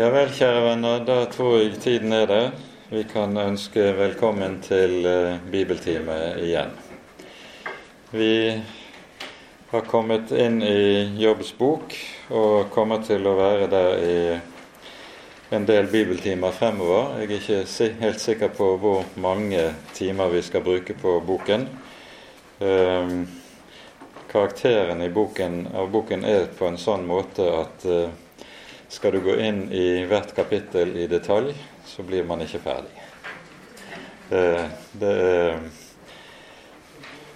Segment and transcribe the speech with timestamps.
[0.00, 2.46] Ja vel, kjære venner, da tror jeg tiden er der.
[2.88, 6.70] Vi kan ønske velkommen til uh, bibeltime igjen.
[8.14, 8.30] Vi
[9.74, 11.92] har kommet inn i Jobbs bok
[12.32, 14.16] og kommer til å være der i
[15.58, 17.20] en del bibeltimer fremover.
[17.20, 17.36] Jeg er
[17.66, 21.68] ikke helt sikker på hvor mange timer vi skal bruke på boken.
[22.56, 23.20] Uh,
[24.32, 28.08] karakteren boken, av boken er på en sånn måte at uh,
[28.90, 31.54] skal du gå inn i hvert kapittel i detalj,
[31.86, 33.06] så blir man ikke ferdig.
[34.30, 34.66] Eh,
[34.98, 35.62] det er,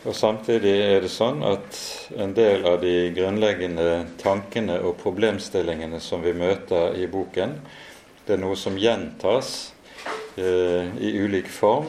[0.04, 1.78] og Samtidig er det sånn at
[2.20, 7.56] en del av de grunnleggende tankene og problemstillingene som vi møter i boken,
[8.26, 9.54] det er noe som gjentas
[10.36, 11.88] eh, i ulik form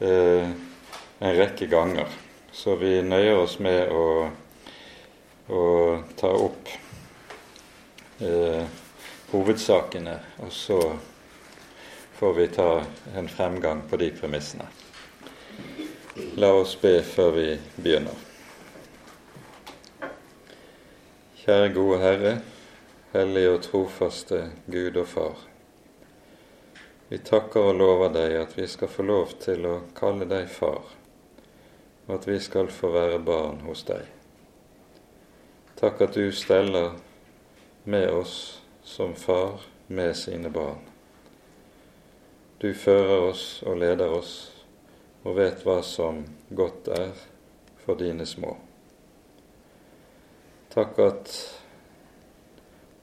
[0.00, 0.48] eh,
[1.18, 2.08] en rekke ganger.
[2.52, 4.08] Så vi nøyer oss med å,
[5.52, 5.62] å
[6.16, 6.72] ta opp
[8.24, 8.64] eh,
[9.30, 10.80] hovedsakene, og så
[12.18, 14.66] får vi ta en fremgang på de premissene.
[16.36, 18.22] La oss be før vi begynner.
[21.42, 22.32] Kjære gode Herre,
[23.12, 25.44] hellige og trofaste Gud og Far.
[27.08, 30.82] Vi takker og lover deg at vi skal få lov til å kalle deg far,
[32.06, 34.02] og at vi skal få være barn hos deg.
[35.78, 36.96] Takk at du steller
[37.84, 38.55] med oss
[38.86, 40.78] som far med sine barn.
[42.58, 44.34] Du fører oss og leder oss
[45.26, 46.22] og vet hva som
[46.54, 47.10] godt er
[47.82, 48.52] for dine små.
[50.70, 51.32] Takk at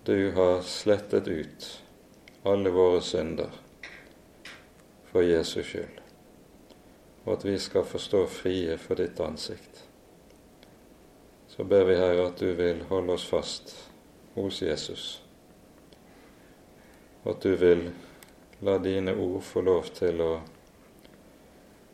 [0.08, 1.68] du har slettet ut
[2.44, 3.52] alle våre synder
[5.12, 6.00] for Jesus skyld,
[7.26, 9.84] og at vi skal forstå frie for ditt ansikt.
[11.48, 13.76] Så ber vi, Herre, at du vil holde oss fast
[14.34, 15.23] hos Jesus.
[17.24, 17.88] Og at du vil
[18.64, 20.32] la dine ord få lov til å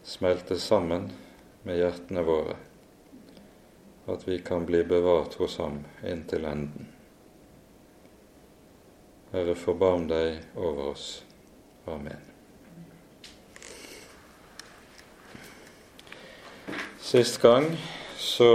[0.06, 1.10] smelte sammen
[1.64, 2.56] med hjertene våre.
[4.10, 6.90] At vi kan bli bevart hos ham inntil enden.
[9.30, 11.12] Herre, forbarm deg over oss.
[11.86, 12.26] Amen.
[16.98, 17.70] Sist gang
[18.18, 18.50] så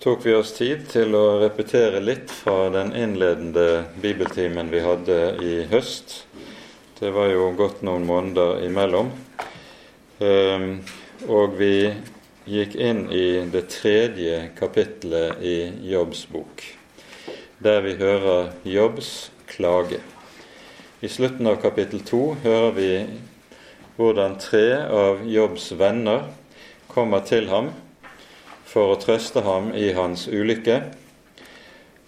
[0.00, 5.54] tok vi oss tid til å repetere litt fra den innledende bibeltimen vi hadde i
[5.70, 6.22] høst.
[7.00, 9.10] Det var jo gått noen måneder imellom.
[10.24, 10.80] Ehm,
[11.28, 11.90] og vi
[12.48, 15.56] gikk inn i det tredje kapittelet i
[15.92, 16.64] Jobbs bok,
[17.60, 20.00] der vi hører Jobbs klage.
[21.00, 22.90] I slutten av kapittel to hører vi
[23.96, 26.28] hvordan tre av Jobbs venner
[26.88, 27.70] kommer til ham
[28.70, 30.78] for å trøste ham i hans ulykke.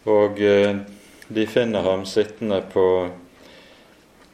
[0.06, 0.78] Og eh,
[1.28, 2.86] de finner ham sittende på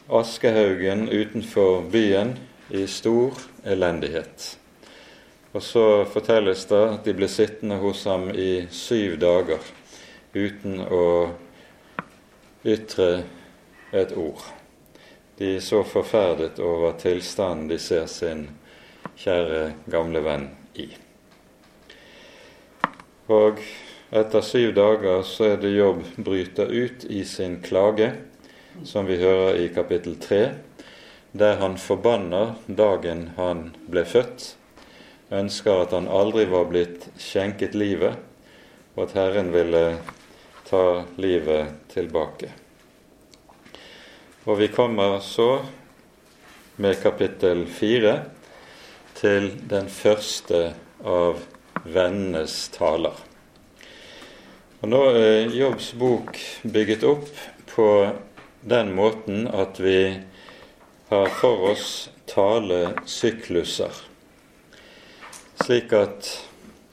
[0.08, 2.36] askehaugen utenfor byen
[2.68, 4.58] i stor elendighet.
[5.52, 9.64] Og så fortelles det at de ble sittende hos ham i syv dager
[10.36, 11.04] uten å
[12.68, 13.10] ytre
[13.92, 14.44] et ord.
[15.38, 18.48] De er så forferdet over tilstanden de ser sin
[19.18, 21.07] kjære, gamle venn i.
[23.28, 23.60] Og
[24.08, 28.14] etter syv dager så er det jobb bryter ut i sin klage,
[28.88, 30.42] som vi hører i kapittel tre,
[31.36, 34.54] der han forbanner dagen han ble født,
[35.28, 38.16] ønsker at han aldri var blitt skjenket livet,
[38.96, 39.82] og at Herren ville
[40.70, 42.48] ta livet tilbake.
[44.48, 45.60] Og vi kommer så
[46.80, 48.16] med kapittel fire
[49.18, 50.70] til den første
[51.04, 51.44] av
[51.94, 53.16] vennenes taler.
[54.78, 57.30] Og Nå er Jobbs bok bygget opp
[57.72, 57.88] på
[58.60, 60.20] den måten at vi
[61.08, 61.88] har for oss
[62.30, 64.04] talesykluser.
[65.64, 66.28] Slik at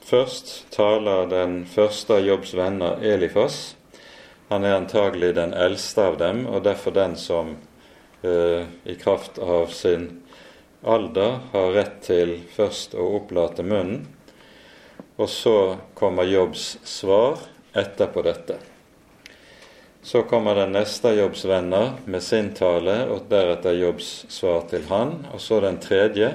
[0.06, 3.76] først taler den første av Jobbs venner, Elifas.
[4.48, 7.54] Han er antagelig den eldste av dem, og derfor den som
[8.22, 10.08] eh, i kraft av sin
[10.86, 14.06] alder har rett til først å opplate munnen.
[15.16, 17.38] Og så kommer Jobbs svar
[17.76, 18.58] etterpå dette.
[20.06, 25.24] Så kommer den neste Jobbs venner med sin tale, og deretter Jobbs svar til han.
[25.32, 26.34] Og så den tredje,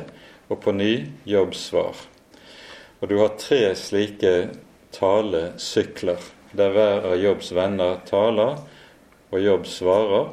[0.49, 0.91] og på ny
[1.29, 1.95] Jobbs svar.
[2.99, 4.33] Og du har tre slike
[4.91, 6.19] talesykler,
[6.51, 8.59] der hver av Jobbs venner taler,
[9.31, 10.31] og Jobb svarer.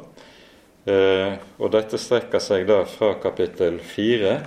[0.89, 4.37] Eh, og dette strekker seg da fra kapittel 4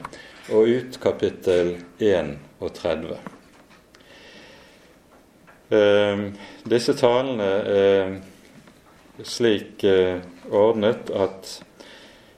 [0.53, 3.32] og ut kapittel 31.
[5.73, 6.25] Eh,
[6.69, 8.17] disse talene er
[9.25, 10.19] slik eh,
[10.53, 11.53] ordnet at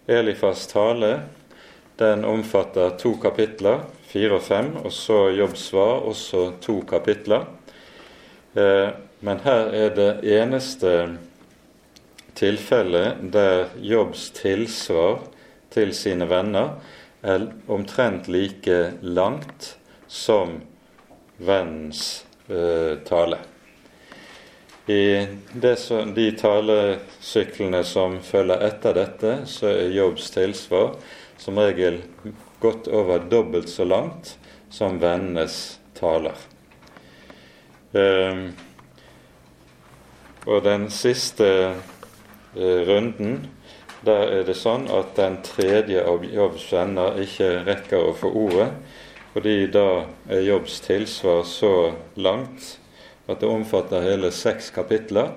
[0.07, 1.17] Elifas tale
[1.99, 7.47] den omfatter to kapitler, fire og fem, og så Jobbs svar, også to kapitler.
[8.55, 8.91] Eh,
[9.25, 10.93] men her er det eneste
[12.39, 15.25] tilfellet der Jobbs tilsvar
[15.75, 16.77] til sine venner
[17.25, 19.73] er omtrent like langt
[20.07, 20.61] som
[21.39, 23.39] vennens eh, tale.
[24.87, 25.27] I
[25.77, 30.99] som, de talesyklene som følger etter dette, så er Jobbs tilsvar
[31.41, 32.03] som regel
[32.61, 34.37] godt over dobbelt så langt
[34.69, 36.37] som vennenes taler.
[37.97, 38.45] Eh,
[40.45, 43.47] og den siste eh, runden
[44.05, 48.69] der er det sånn at den tredje av Jobbs venner ikke rekker å få ordet,
[49.35, 52.79] fordi da er Jobbs tilsvar så langt
[53.27, 55.33] at det omfatter hele seks kapitler.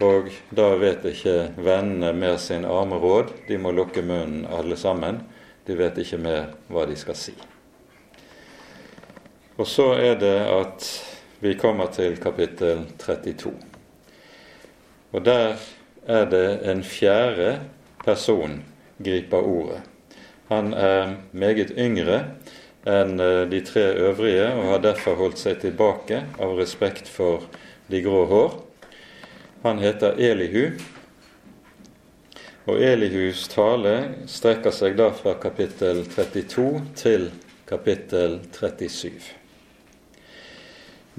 [0.00, 3.32] Og da vet ikke vennene mer sin arme råd.
[3.48, 5.18] De må lukke munnen alle sammen.
[5.66, 7.34] De vet ikke mer hva de skal si.
[9.58, 10.86] Og så er det at
[11.42, 13.52] vi kommer til kapittel 32.
[15.10, 15.58] Og der
[16.06, 17.58] er det en fjerde
[18.04, 18.60] person
[19.02, 19.82] griper ordet.
[20.48, 22.24] Han er meget yngre
[22.88, 27.48] enn eh, de tre øvrige og har derfor holdt seg tilbake av respekt for
[27.90, 28.56] de grå hår.
[29.62, 30.78] Han heter Elihu,
[32.70, 33.94] og Elihus tale
[34.30, 36.66] strekker seg da fra kapittel 32
[36.96, 37.28] til
[37.68, 39.12] kapittel 37.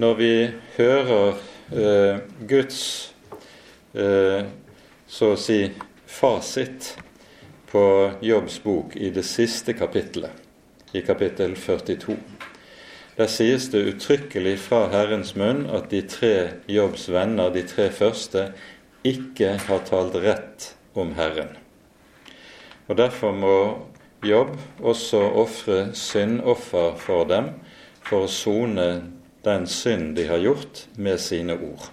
[0.02, 0.34] Når vi
[0.78, 1.38] hører
[1.70, 2.80] eh, Guds
[3.94, 4.42] eh,
[5.06, 5.60] så å si
[6.08, 6.94] fasit
[7.70, 7.84] på
[8.24, 10.41] Jobbs bok i det siste kapittelet,
[10.92, 12.16] i kapittel 42.
[13.16, 16.34] Der sies det uttrykkelig fra Herrens munn at de tre
[16.68, 18.52] Jobbs venner, de tre første,
[19.04, 21.52] ikke har talt rett om Herren.
[22.88, 23.56] Og Derfor må
[24.22, 27.48] Jobb også ofre syndoffer for dem
[28.06, 28.88] for å sone
[29.42, 31.88] den synd de har gjort, med sine ord.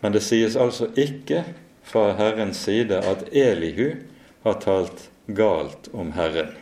[0.00, 1.42] Men det sies altså ikke
[1.86, 3.96] fra Herrens side at Elihu
[4.44, 6.54] har talt galt om Herren,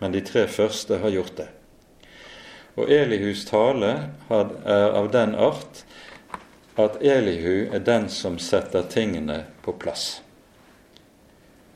[0.00, 1.48] men de tre første har gjort det.
[2.80, 3.92] Og Elihus tale
[4.30, 5.82] er av den art
[6.80, 10.22] at Elihu er den som setter tingene på plass,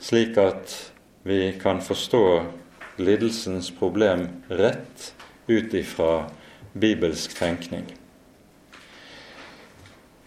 [0.00, 0.76] slik at
[1.24, 2.24] vi kan forstå
[2.96, 5.12] lidelsens problem rett
[5.48, 6.24] ut ifra
[6.72, 7.84] bibelsk tenkning.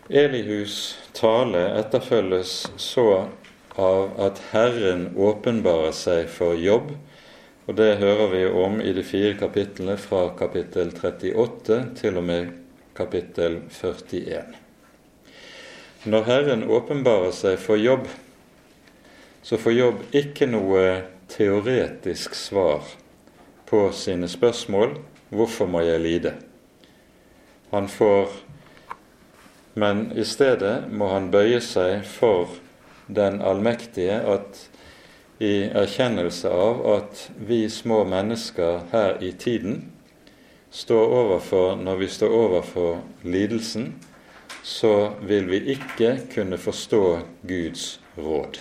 [0.10, 3.28] Elihus tale etterfølges så
[3.78, 6.94] av at Herren åpenbarer seg for jobb,
[7.68, 12.54] og det hører vi om i de fire kapitlene fra kapittel 38 til og med
[12.96, 14.56] kapittel 41.
[16.08, 18.08] Når Herren åpenbarer seg for jobb,
[19.44, 20.84] så får jobb ikke noe
[21.28, 22.88] teoretisk svar
[23.68, 24.98] på sine spørsmål
[25.30, 26.36] 'Hvorfor må jeg lide?'
[27.72, 28.32] Han får
[29.78, 32.56] men i stedet må han bøye seg for
[33.14, 34.64] den allmektige at
[35.40, 39.92] i erkjennelse av at vi små mennesker her i tiden
[40.70, 43.96] står overfor Når vi står overfor lidelsen,
[44.64, 48.60] så vil vi ikke kunne forstå Guds råd.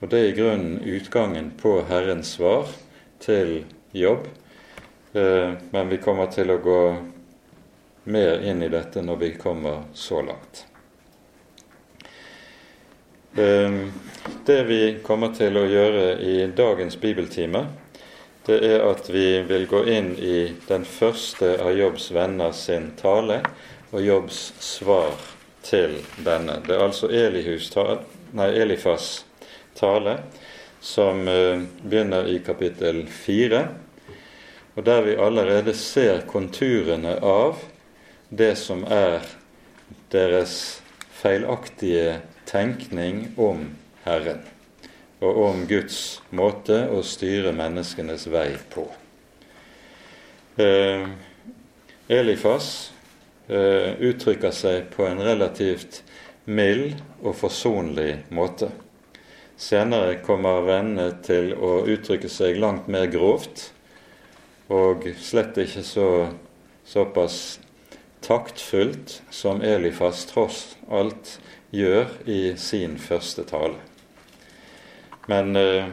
[0.00, 2.70] Og det er i grunnen utgangen på Herrens svar
[3.22, 4.26] til jobb.
[5.12, 6.82] Eh, men vi kommer til å gå
[8.08, 10.64] mer inn i dette når vi kommer så langt.
[13.38, 13.92] Ehm,
[14.46, 17.60] det vi kommer til å gjøre i dagens bibeltime,
[18.46, 23.36] det er at vi vil gå inn i den første av Jobbs venner sin tale
[23.92, 25.14] og Jobbs svar
[25.62, 26.56] til denne.
[26.66, 27.68] Det er altså Elihus,
[28.34, 29.20] nei, Elifas
[29.78, 30.16] tale
[30.80, 33.68] som eh, begynner i kapittel fire,
[34.74, 37.62] og der vi allerede ser konturene av
[38.34, 39.22] det som er
[40.10, 40.80] deres
[41.20, 42.18] feilaktige
[42.48, 43.68] tenkning om
[44.04, 44.40] Herren
[45.20, 48.84] og om Guds måte å styre menneskenes vei på.
[50.62, 51.08] Eh,
[52.08, 52.68] Elifas
[53.50, 56.02] eh, uttrykker seg på en relativt
[56.46, 58.70] mild og forsonlig måte.
[59.58, 63.72] Senere kommer vennene til å uttrykke seg langt mer grovt
[64.70, 66.08] og slett ikke så
[66.86, 67.58] såpass
[68.24, 71.36] taktfullt som Elifas tross alt
[71.70, 73.80] gjør i sin første tale.
[75.28, 75.90] Men eh,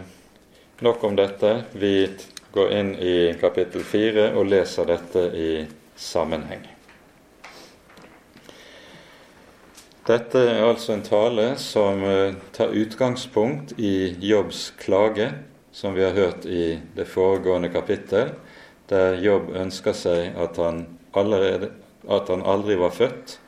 [0.79, 1.63] nok om dette.
[1.73, 2.07] Vi
[2.55, 5.51] går inn i kapittel fire og leser dette i
[5.99, 6.63] sammenheng.
[10.05, 15.31] Dette er altså en tale som eh, tar utgangspunkt i Jobbs klage,
[15.75, 18.35] som vi har hørt i det foregående kapittel,
[18.87, 20.85] der Jobb ønsker seg at han,
[21.17, 21.71] allerede,
[22.07, 23.39] at han aldri var født,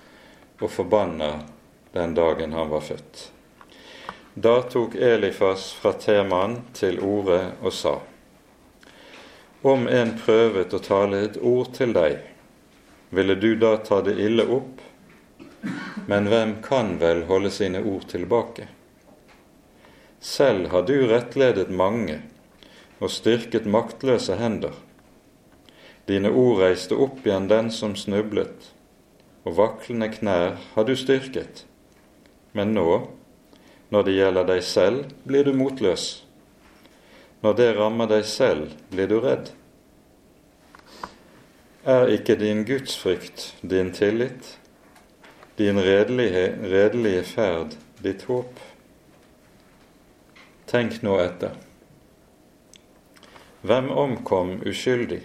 [0.57, 1.45] og forbanner
[1.97, 3.27] den dagen han var født.
[4.33, 7.97] Da tok Elifas fra Teman til orde og sa:"
[9.65, 12.19] Om en prøvet å tale et ord til deg,
[13.09, 14.85] ville du da ta det ille opp
[16.07, 18.67] men hvem kan vel holde sine ord tilbake?
[20.19, 22.21] Selv har du rettledet mange
[22.99, 24.73] og styrket maktløse hender.
[26.07, 28.71] Dine ord reiste opp igjen den som snublet,
[29.43, 31.66] og vaklende knær har du styrket.
[32.53, 32.91] Men nå,
[33.89, 36.05] når det gjelder deg selv, blir du motløs.
[37.43, 39.51] Når det rammer deg selv, blir du redd.
[41.87, 44.57] Er ikke din gudsfrykt din tillit?
[45.57, 48.59] din redelige, redelige ferd, ditt håp.
[50.69, 51.55] Tenk nå etter.
[53.65, 55.23] Hvem omkom uskyldig,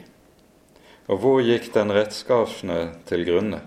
[1.12, 2.78] og hvor gikk den rettskafne
[3.10, 3.60] til grunne?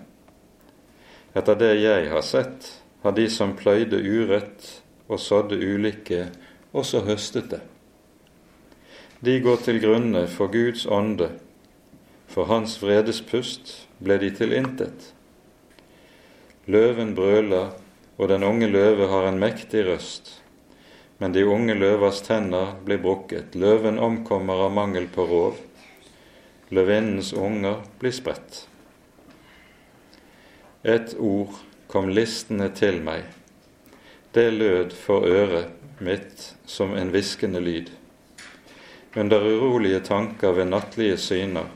[1.38, 2.72] Etter det jeg har sett,
[3.06, 4.64] har de som pløyde urett
[5.06, 6.24] og sådde ulykke,
[6.74, 7.60] også høstet det.
[9.22, 11.28] De går til grunne for Guds ånde,
[12.26, 15.12] for Hans vredespust ble de til intet.
[16.66, 17.76] Løven brøler,
[18.18, 20.40] og den unge løve har en mektig røst.
[21.22, 25.62] Men de unge løvers tenner blir brukket, løven omkommer av mangel på rov.
[26.74, 28.64] Løvinnens unger blir spredt.
[30.82, 33.24] Et ord kom listene til meg,
[34.36, 37.92] det lød for øret mitt som en hviskende lyd.
[39.16, 41.70] Under urolige tanker ved nattlige syner,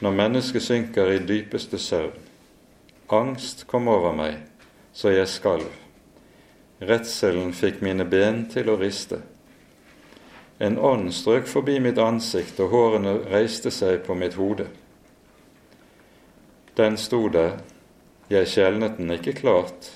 [0.00, 2.22] når mennesket synker i dypeste søvn,
[3.08, 4.40] Angst kom over meg,
[4.92, 5.68] så jeg skalv.
[6.82, 9.20] Redselen fikk mine ben til å riste.
[10.58, 14.66] En ånd strøk forbi mitt ansikt, og hårene reiste seg på mitt hode.
[16.76, 17.60] Den sto der,
[18.30, 19.92] jeg skjelnet den ikke klart.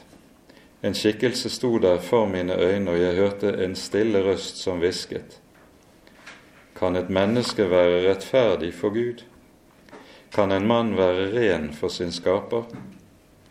[0.82, 5.40] En skikkelse sto der for mine øyne, og jeg hørte en stille røst som hvisket.
[6.78, 9.25] Kan et menneske være rettferdig for Gud?
[10.32, 12.62] Kan en mann være ren for sin skaper?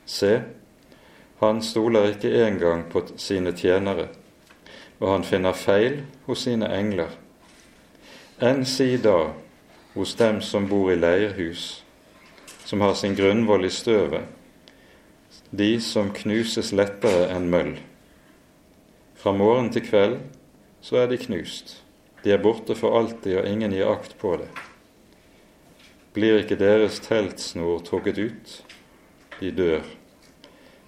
[0.05, 0.41] Se,
[1.39, 4.07] han stoler ikke engang på sine tjenere,
[4.99, 7.13] og han finner feil hos sine engler.
[8.41, 9.33] Enn si da
[9.93, 11.83] hos dem som bor i leirhus,
[12.65, 14.38] som har sin grunnvoll i støvet,
[15.51, 17.75] de som knuses lettere enn møll.
[19.19, 20.17] Fra morgen til kveld
[20.81, 21.79] så er de knust.
[22.23, 24.49] De er borte for alltid, og ingen gir akt på det.
[26.15, 28.59] Blir ikke deres teltsnor trukket ut?
[29.39, 29.83] De dør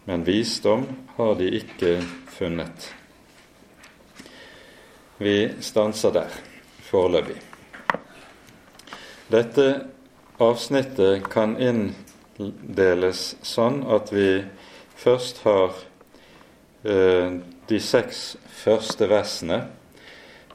[0.04, 2.94] men visdom har de ikke funnet.
[5.18, 6.38] Vi stanser der
[6.88, 7.38] foreløpig.
[9.32, 9.68] Dette
[10.42, 11.56] avsnittet kan
[12.42, 14.42] inndeles sånn at vi
[15.00, 15.76] først har
[16.84, 17.38] eh,
[17.70, 18.24] de seks
[18.62, 19.62] første versene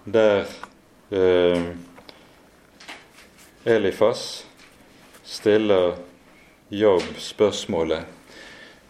[0.04, 0.44] der
[1.10, 1.70] eh,
[3.66, 4.26] Elifas
[5.26, 5.96] stiller
[6.70, 8.12] Jobb spørsmålet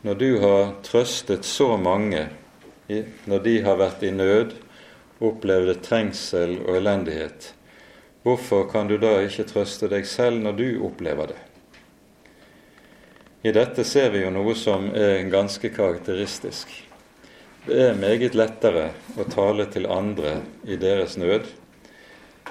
[0.07, 2.27] når du har trøstet så mange
[3.27, 4.53] når de har vært i nød,
[5.25, 7.49] opplevde trengsel og elendighet,
[8.23, 11.46] hvorfor kan du da ikke trøste deg selv når du opplever det?
[13.47, 16.67] I dette ser vi jo noe som er ganske karakteristisk.
[17.67, 21.47] Det er meget lettere å tale til andre i deres nød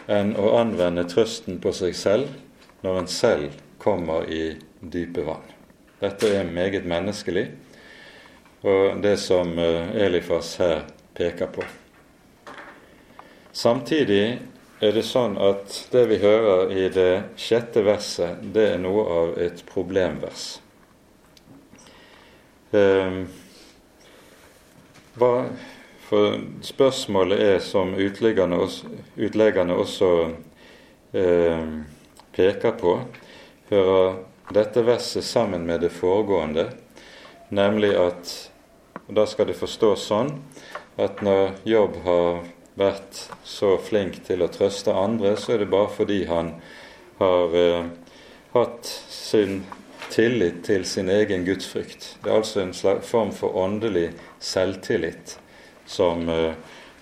[0.08, 2.32] enn å anvende trøsten på seg selv
[2.86, 5.44] når en selv kommer i dype vann.
[6.00, 7.50] Dette er meget menneskelig,
[8.64, 10.86] og det som eh, Elifas her
[11.18, 11.70] peker på.
[13.52, 14.26] Samtidig
[14.80, 19.42] er det sånn at det vi hører i det sjette verset, det er noe av
[19.44, 20.54] et problemvers.
[22.74, 23.20] Eh,
[25.16, 25.32] hva,
[26.08, 30.10] for spørsmålet er, som utleggerne også, utleggerne også
[31.14, 31.70] eh,
[32.36, 32.98] peker på,
[33.70, 34.18] hører
[34.54, 36.70] dette verset sammen med det foregående,
[37.50, 38.36] nemlig at
[39.06, 40.32] og Da skal det forstås sånn
[40.98, 42.40] at når Jobb har
[42.74, 46.56] vært så flink til å trøste andre, så er det bare fordi han
[47.20, 47.86] har eh,
[48.56, 49.62] hatt sin
[50.12, 52.16] tillit til sin egen gudsfrykt.
[52.24, 55.38] Det er altså en form for åndelig selvtillit
[55.86, 56.54] som eh,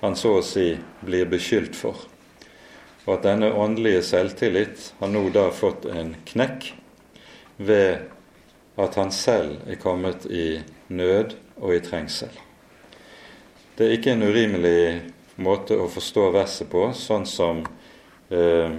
[0.01, 2.00] han så å si blir beskyldt for.
[3.05, 6.69] Og at denne åndelige selvtillit har nå da fått en knekk
[7.57, 8.10] ved
[8.79, 12.31] at han selv er kommet i nød og i trengsel.
[13.77, 15.01] Det er ikke en urimelig
[15.41, 17.63] måte å forstå verset på, sånn som
[18.29, 18.75] eh,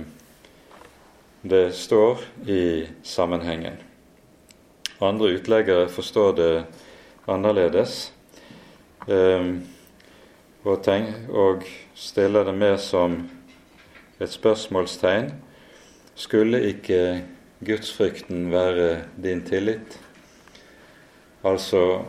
[1.42, 2.62] det står i
[3.02, 3.76] sammenhengen.
[5.04, 6.50] Andre utleggere forstår det
[7.30, 8.12] annerledes
[9.08, 9.46] eh,
[10.64, 13.18] og, tenk, og stiller det mer som
[14.20, 15.30] et spørsmålstegn.
[16.14, 17.00] Skulle ikke
[17.64, 19.98] gudsfrykten være din tillit?
[21.44, 22.04] Altså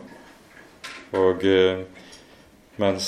[1.16, 1.84] Og eh,
[2.76, 3.08] mens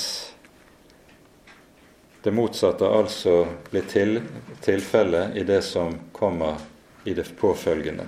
[2.23, 4.21] det motsatte altså blir til,
[4.63, 6.61] tilfellet i det som kommer
[7.07, 8.07] i det påfølgende.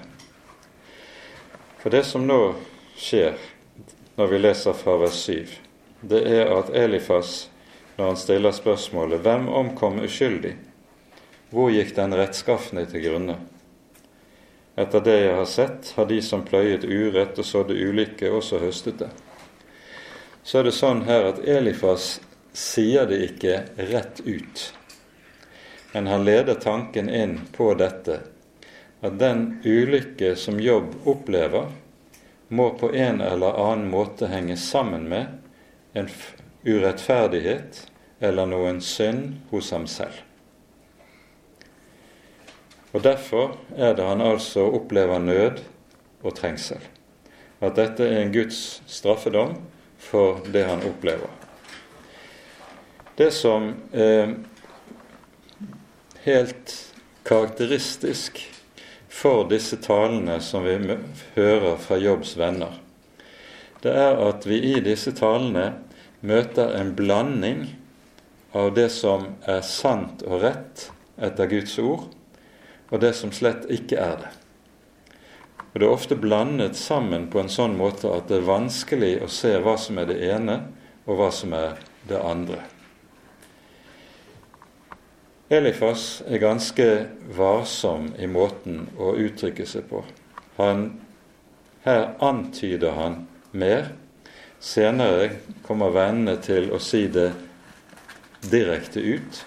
[1.80, 2.56] For det som nå
[3.00, 3.38] skjer
[4.16, 5.48] når vi leser fra vers 7,
[6.02, 7.50] det er at Elifas,
[7.96, 10.58] når han stiller spørsmålet 'Hvem omkom uskyldig?'
[11.50, 13.38] Hvor gikk den rettskaffende til grunne?
[14.78, 19.00] Etter det jeg har sett, har de som pløyet urett og sådde ulykke, også høstet
[19.00, 19.10] det.
[20.44, 22.20] Så er det sånn her at Elifas
[22.54, 24.74] sier det ikke rett ut,
[25.94, 28.20] men han leder tanken inn på dette,
[29.01, 31.70] at den ulykke som Jobb opplever,
[32.50, 35.27] må på en eller annen måte henge sammen med
[35.94, 36.10] en
[36.65, 37.84] urettferdighet
[38.20, 40.18] eller noen synd hos ham selv.
[42.91, 45.62] Og Derfor er det han altså opplever nød
[46.25, 46.82] og trengsel.
[47.62, 49.60] At dette er en Guds straffedom
[50.00, 51.29] for det han opplever.
[53.20, 54.34] Det som er
[56.24, 56.74] helt
[57.27, 58.39] karakteristisk
[59.10, 60.78] for disse talene som vi
[61.36, 62.78] hører fra Jobbs venner,
[63.82, 65.72] det er at vi i disse talene
[66.20, 67.66] møter en blanding
[68.51, 70.89] av det som er sant og rett
[71.20, 72.10] etter Guds ord,
[72.89, 74.32] og det som slett ikke er det.
[75.70, 79.30] Og Det er ofte blandet sammen på en sånn måte at det er vanskelig å
[79.30, 80.60] se hva som er det ene,
[81.06, 81.78] og hva som er
[82.10, 82.63] det andre.
[85.50, 86.86] Elifas er ganske
[87.34, 90.04] varsom i måten å uttrykke seg på.
[90.60, 90.84] Han,
[91.82, 93.16] her antyder han
[93.58, 93.88] mer.
[94.62, 95.32] Senere
[95.66, 97.32] kommer vennene til å si det
[98.46, 99.40] direkte ut.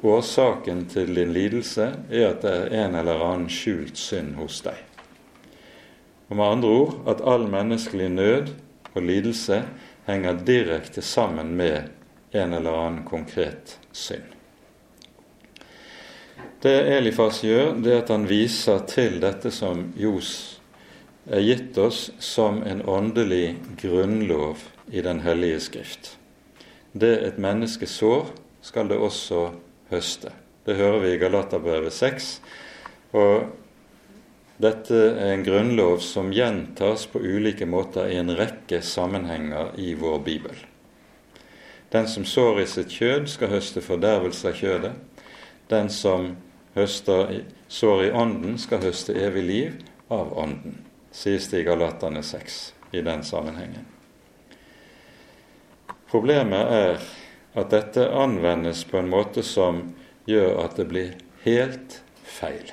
[0.00, 4.78] Årsaken til din lidelse er at det er en eller annen skjult synd hos deg.
[6.30, 8.54] Og med andre ord at all menneskelig nød
[8.94, 9.60] og lidelse
[10.08, 11.92] henger direkte sammen med
[12.32, 14.35] en eller annen konkret synd.
[16.62, 20.30] Det Elifas gjør, det er at han viser til dette som Jos
[21.28, 26.16] er gitt oss som en åndelig grunnlov i Den hellige skrift.
[26.92, 28.30] Det et menneske sår,
[28.62, 29.50] skal det også
[29.90, 30.32] høste.
[30.64, 32.30] Det hører vi i Galaterbrevet 6.
[33.12, 33.50] Og
[34.62, 40.18] dette er en grunnlov som gjentas på ulike måter i en rekke sammenhenger i vår
[40.24, 40.56] bibel.
[41.92, 44.94] Den som sår i sitt kjød, skal høste fordervelse av kjødet.
[45.68, 46.32] Den som
[46.76, 47.32] høster,
[47.68, 49.76] sår i ånden, skal høste evig liv
[50.12, 52.58] av ånden, sies det i Galatane 6
[52.92, 53.86] i den sammenhengen.
[56.10, 57.06] Problemet er
[57.56, 59.80] at dette anvendes på en måte som
[60.28, 62.70] gjør at det blir helt feil.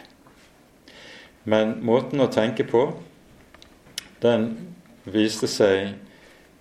[1.44, 2.86] Men måten å tenke på,
[4.24, 4.52] den
[5.04, 5.96] viste seg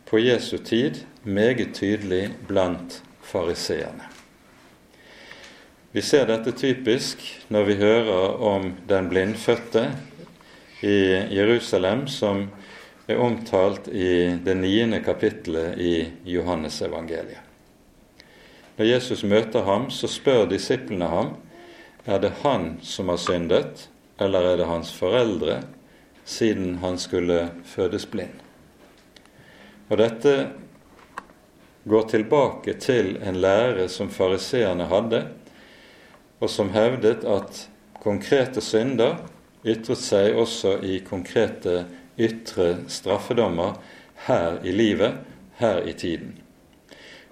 [0.08, 4.11] på Jesu tid meget tydelig blant fariseerne.
[5.92, 7.20] Vi ser dette typisk
[7.52, 9.90] når vi hører om den blindfødte
[10.80, 10.94] i
[11.36, 12.46] Jerusalem, som
[13.04, 17.44] er omtalt i det niende kapittelet i Johannesevangeliet.
[18.78, 21.34] Når Jesus møter ham, så spør disiplene ham
[22.08, 23.84] er det han som har syndet,
[24.16, 25.60] eller er det hans foreldre,
[26.24, 28.40] siden han skulle fødes blind.
[29.92, 30.34] Og Dette
[31.84, 35.24] går tilbake til en lære som fariseerne hadde,
[36.42, 37.66] og som hevdet at
[38.02, 39.20] konkrete synder
[39.62, 41.84] ytret seg også i konkrete
[42.18, 43.78] ytre straffedommer
[44.26, 45.22] her i livet,
[45.62, 46.34] her i tiden.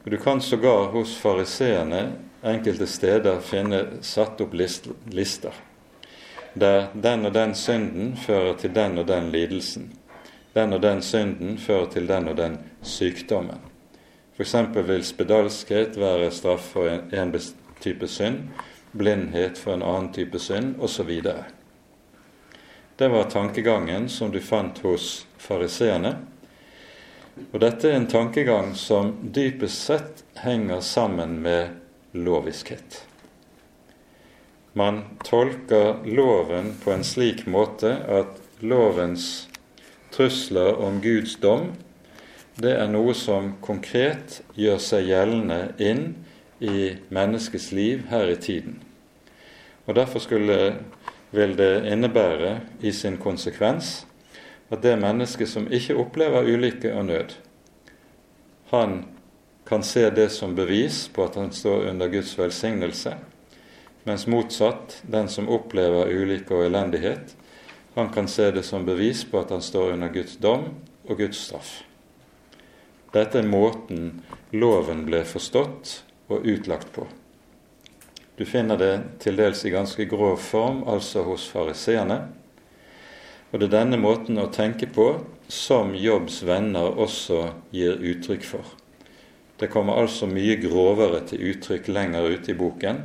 [0.05, 2.13] Du kan sågar hos fariseerne
[2.47, 5.53] enkelte steder finne satt opp lister
[6.55, 9.93] der den og den synden fører til den og den lidelsen.
[10.55, 13.61] Den og den synden fører til den og den sykdommen.
[14.37, 14.55] F.eks.
[14.75, 17.41] vil spedalskhet være straff for en, en
[17.81, 18.49] type synd,
[18.93, 21.11] blindhet for en annen type synd, osv.
[22.97, 26.15] Det var tankegangen som du fant hos fariseerne.
[27.53, 31.77] Og dette er en tankegang som dypest sett henger sammen med
[32.13, 33.05] loviskhet.
[34.73, 39.49] Man tolker loven på en slik måte at lovens
[40.15, 41.73] trusler om Guds dom
[42.61, 46.03] det er noe som konkret gjør seg gjeldende inn
[46.61, 48.83] i menneskets liv her i tiden.
[49.87, 50.77] Og Derfor skulle,
[51.31, 54.07] vil det innebære i sin konsekvens
[54.71, 57.35] at det mennesket som ikke opplever ulykke og nød,
[58.71, 59.05] han
[59.67, 63.17] kan se det som bevis på at han står under Guds velsignelse,
[64.05, 67.35] mens motsatt, den som opplever ulykke og elendighet,
[67.95, 70.69] han kan se det som bevis på at han står under Guds dom
[71.09, 71.81] og Guds straff.
[73.11, 74.21] Dette er måten
[74.55, 77.07] loven ble forstått og utlagt på.
[78.39, 82.23] Du finner det til dels i ganske grov form, altså hos fariseerne.
[83.51, 85.11] Og det er denne måten å tenke på
[85.51, 87.43] som Jobbs venner også
[87.75, 88.77] gir uttrykk for.
[89.61, 93.03] Det kommer altså mye grovere til uttrykk lenger ute i boken.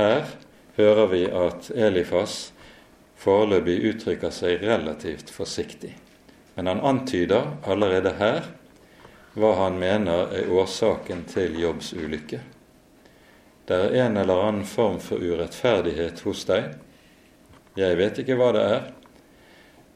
[0.00, 0.32] Her
[0.78, 2.38] hører vi at Elifas
[3.22, 5.92] foreløpig uttrykker seg relativt forsiktig.
[6.56, 8.50] Men han antyder allerede her
[9.38, 12.42] hva han mener er årsaken til Jobbs ulykke.
[13.66, 16.72] Det er en eller annen form for urettferdighet hos deg.
[17.78, 18.88] Jeg vet ikke hva det er,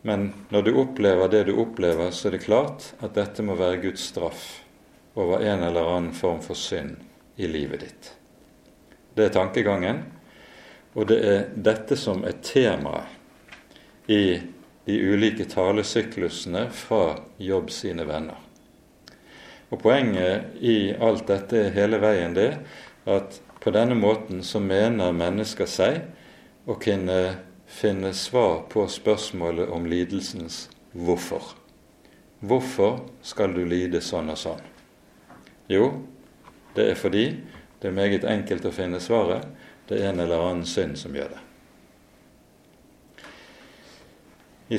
[0.06, 3.80] men når du opplever det du opplever, så er det klart at dette må være
[3.88, 4.44] Guds straff
[5.18, 7.00] over en eller annen form for synd
[7.36, 8.10] i livet ditt.
[9.16, 10.04] Det er tankegangen,
[10.94, 14.38] og det er dette som er temaet i
[14.86, 18.38] de ulike talesyklusene fra Jobb sine venner.
[19.74, 22.52] Og Poenget i alt dette er hele veien det
[23.10, 25.96] at på denne måten så mener mennesker seg
[26.70, 27.16] å kunne
[27.66, 31.48] finne svar på spørsmålet om lidelsens hvorfor.
[32.46, 34.60] Hvorfor skal du lide sånn og sånn?
[35.66, 35.88] Jo,
[36.76, 37.24] det er fordi
[37.82, 39.42] det er meget enkelt å finne svaret.
[39.90, 41.42] Det er en eller annen synd som gjør det.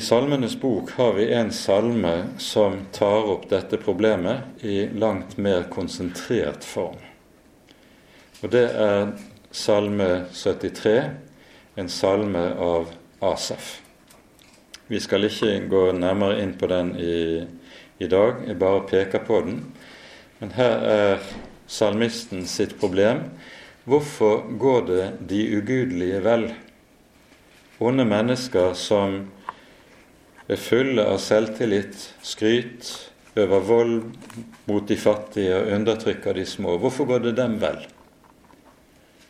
[0.00, 6.64] Salmenes bok har vi en salme som tar opp dette problemet i langt mer konsentrert
[6.64, 7.07] form.
[8.38, 9.08] Og det er
[9.50, 10.92] Salme 73,
[11.80, 12.92] en salme av
[13.24, 13.80] Asaf.
[14.86, 17.16] Vi skal ikke gå nærmere inn på den i,
[17.98, 19.58] i dag, jeg bare peker på den.
[20.38, 21.26] Men her er
[21.66, 23.24] salmisten sitt problem.
[23.88, 26.48] Hvorfor går det de ugudelige vel?
[27.82, 29.20] Onde mennesker som
[30.46, 32.94] er fulle av selvtillit, skryt,
[33.34, 34.00] øver vold
[34.70, 36.78] mot de fattige og undertrykker de små.
[36.78, 37.82] Hvorfor går det dem vel?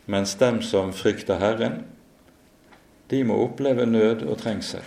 [0.09, 1.83] Mens dem som frykter Herren,
[3.13, 4.85] de må oppleve nød og trengsel.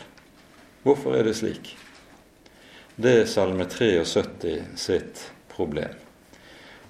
[0.82, 1.76] Hvorfor er det slik?
[2.98, 5.94] Det er Salme 73 sitt problem.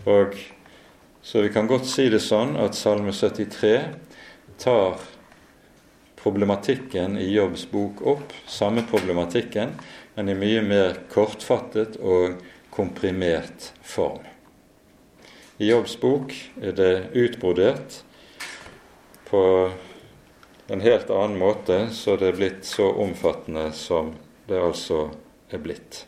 [0.07, 0.39] Og
[1.23, 3.75] Så vi kan godt si det sånn at Salme 73
[4.57, 5.03] tar
[6.17, 9.75] problematikken i Jobbs bok opp, samme problematikken,
[10.15, 12.41] men i mye mer kortfattet og
[12.73, 14.25] komprimert form.
[15.61, 18.01] I Jobbs bok er det utbrodert
[19.31, 19.71] på
[20.67, 24.13] en helt annen måte, så det er blitt så omfattende som
[24.47, 25.05] det altså
[25.51, 26.05] er blitt.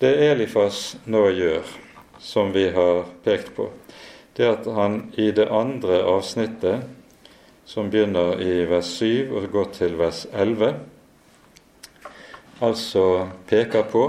[0.00, 1.68] Det Elifas nå gjør,
[2.18, 3.68] som vi har pekt på,
[4.36, 6.88] det at han i det andre avsnittet,
[7.64, 10.74] som begynner i vers 7 og går til vers 11,
[12.64, 13.04] altså
[13.48, 14.08] peker på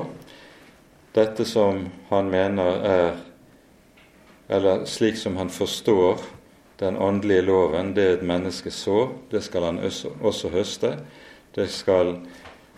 [1.15, 3.15] dette som han mener er
[4.47, 6.19] Eller slik som han forstår
[6.79, 9.79] den åndelige loven, det et menneske sår, det skal han
[10.21, 10.97] også høste.
[11.55, 12.17] Det skal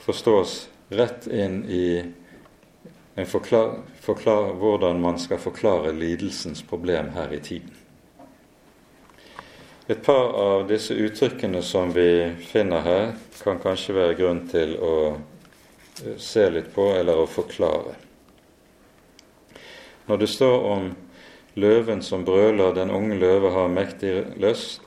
[0.06, 7.74] forstås rett inn i forklar, forklar, hvordan man skal forklare lidelsens problem her i tiden.
[9.88, 13.06] Et par av disse uttrykkene som vi finner her,
[13.40, 17.94] kan kanskje være grunn til å eh, se litt på eller å forklare.
[20.08, 20.90] Når det står om
[21.58, 24.84] Løven som brøler, den unge løve har mektig lyst,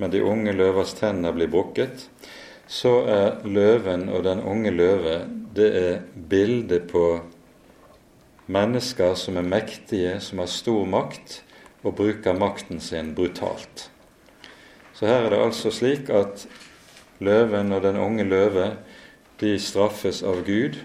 [0.00, 2.08] men de unge løvers tenner blir brukket.
[2.66, 5.18] Så er løven og den unge løve
[5.54, 7.04] det er bildet på
[8.46, 11.42] mennesker som er mektige, som har stor makt,
[11.84, 13.90] og bruker makten sin brutalt.
[14.96, 16.46] Så her er det altså slik at
[17.20, 18.70] løven og den unge løve
[19.40, 20.80] de straffes av Gud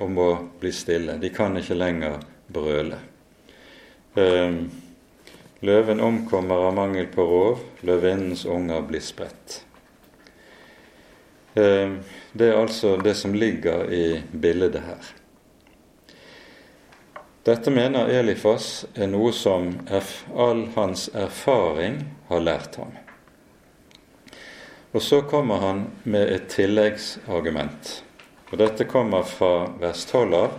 [0.00, 1.20] og må bli stille.
[1.22, 2.18] De kan ikke lenger
[2.52, 2.98] brøle.
[4.16, 4.70] Ehm,
[5.60, 9.58] løven omkommer av mangel på rov, løvinnens unger blir spredt.
[11.54, 11.98] Ehm,
[12.32, 15.10] det er altså det som ligger i bildet her.
[17.46, 19.68] Dette mener Elifas er noe som
[20.34, 22.00] all hans erfaring
[22.30, 22.96] har lært ham.
[24.96, 27.92] Og så kommer han med et tilleggsargument.
[28.50, 30.56] Og dette kommer fra vers 12 av.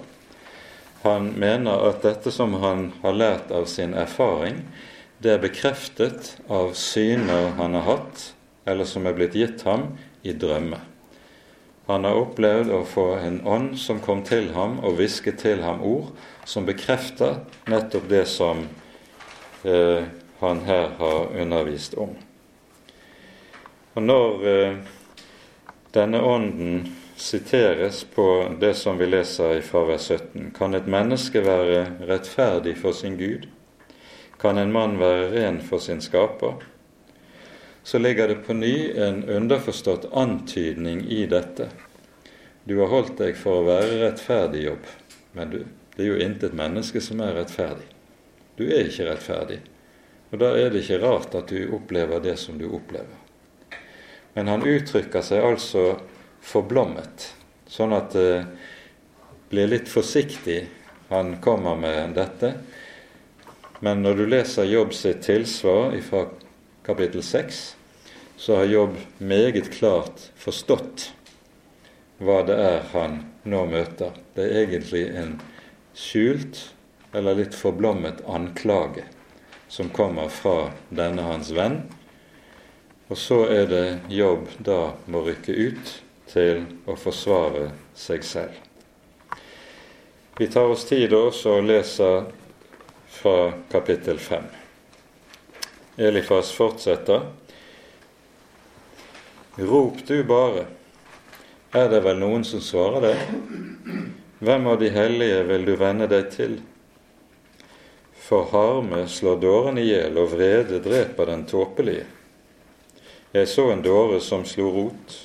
[1.04, 4.64] Han mener at dette som han har lært av sin erfaring,
[5.22, 8.32] det er bekreftet av syner han har hatt,
[8.68, 9.92] eller som er blitt gitt ham
[10.26, 10.80] i drømme.
[11.88, 15.80] Han har opplevd å få en ånd som kom til ham og hvisket til ham
[15.88, 16.12] ord
[16.44, 17.40] som bekrefter
[17.72, 18.66] nettopp det som
[19.64, 20.04] eh,
[20.42, 22.12] han her har undervist om.
[23.96, 24.76] Og når eh,
[25.96, 26.84] denne ånden
[27.18, 32.94] siteres på det som vi leser fra vers 17, kan et menneske være rettferdig for
[32.94, 33.48] sin Gud?
[34.38, 36.62] Kan en mann være ren for sin skaper?
[37.84, 41.70] Så ligger det på ny en underforstått antydning i dette.
[42.64, 44.90] Du har holdt deg for å være rettferdig jobb,
[45.34, 45.62] men du,
[45.96, 47.88] det er jo intet menneske som er rettferdig.
[48.58, 49.62] Du er ikke rettferdig.
[50.32, 53.16] Og da er det ikke rart at du opplever det som du opplever.
[54.36, 55.96] Men han uttrykker seg altså
[56.42, 57.32] forblommet,
[57.68, 58.46] sånn at det
[59.50, 60.66] blir litt forsiktig
[61.10, 62.54] han kommer med dette.
[63.80, 66.26] Men når du leser Jobb sitt tilsvar fra
[66.84, 67.62] kapittel 6,
[68.38, 71.12] så har Jobb meget klart forstått
[72.18, 74.16] hva det er han nå møter.
[74.36, 75.38] Det er egentlig en
[75.98, 76.64] skjult
[77.16, 79.06] eller litt forblommet anklage
[79.72, 81.82] som kommer fra denne hans venn.
[83.08, 85.94] Og så er det jobb da må rykke ut
[86.38, 88.64] til å forsvare seg selv.
[90.38, 92.28] Vi tar oss tid også og leser
[93.10, 94.44] fra kapittel 5.
[95.98, 97.24] Elifas fortsetter.
[99.58, 100.68] Rop du bare,
[101.74, 103.24] er det vel noen som svarer deg?
[104.46, 106.60] Hvem av de hellige vil du vende deg til?
[108.28, 112.06] For harme slår dåren i hjel, og vrede dreper den tåpelige.
[113.34, 115.18] Jeg så en dåre som slo rot,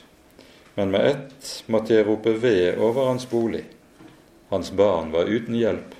[0.74, 3.64] men med ett måtte jeg rope ved over hans bolig.
[4.48, 5.94] Hans barn var uten hjelp.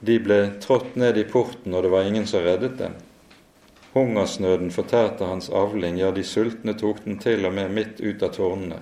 [0.00, 2.96] De ble trådt ned i porten, og det var ingen som reddet dem.
[3.92, 8.32] Hungersnøden fortærte hans avling, ja, de sultne tok den til og med midt ut av
[8.34, 8.80] tårnene,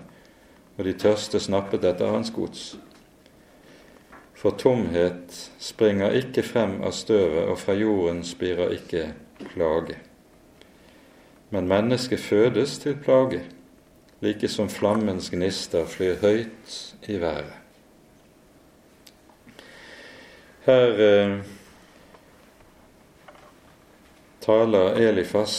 [0.78, 2.76] og de tørste snappet etter hans gods.
[4.38, 9.10] For tomhet springer ikke frem av støvet, og fra jorden spirer ikke
[9.50, 9.98] plage.
[11.50, 13.42] Men mennesket fødes til plage,
[14.20, 16.76] like som flammens gnister flyr høyt
[17.08, 17.56] i været.
[20.66, 21.38] Her eh,
[24.44, 25.54] taler Elifas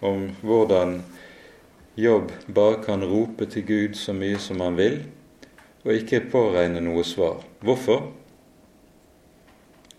[0.00, 1.00] om hvordan
[1.94, 4.96] Jobb bare kan rope til Gud så mye som han vil,
[5.84, 7.42] og ikke påregne noe svar.
[7.62, 8.08] Hvorfor?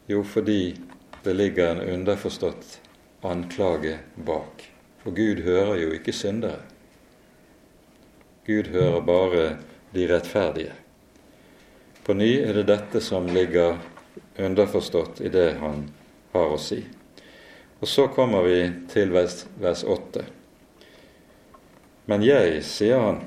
[0.07, 0.75] Jo, fordi
[1.23, 2.79] det ligger en underforstått
[3.23, 4.65] anklage bak.
[5.03, 6.74] For Gud hører jo ikke syndere.
[8.45, 9.45] Gud hører bare
[9.95, 10.73] de rettferdige.
[12.05, 13.79] På ny er det dette som ligger
[14.37, 15.87] underforstått i det han
[16.35, 16.83] har å si.
[17.81, 18.59] Og så kommer vi
[18.91, 20.25] til vers, vers 8.
[22.05, 23.19] Men jeg, sier han,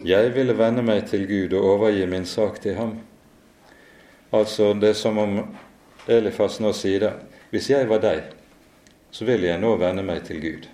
[0.00, 2.96] jeg ville vende meg til Gud og overgi min sak til ham.
[4.32, 5.38] Altså, det er som om
[6.08, 7.14] Elifas nå sier det.
[7.52, 8.24] Hvis jeg var deg,
[9.12, 10.70] så vil jeg nå vende meg til Gud.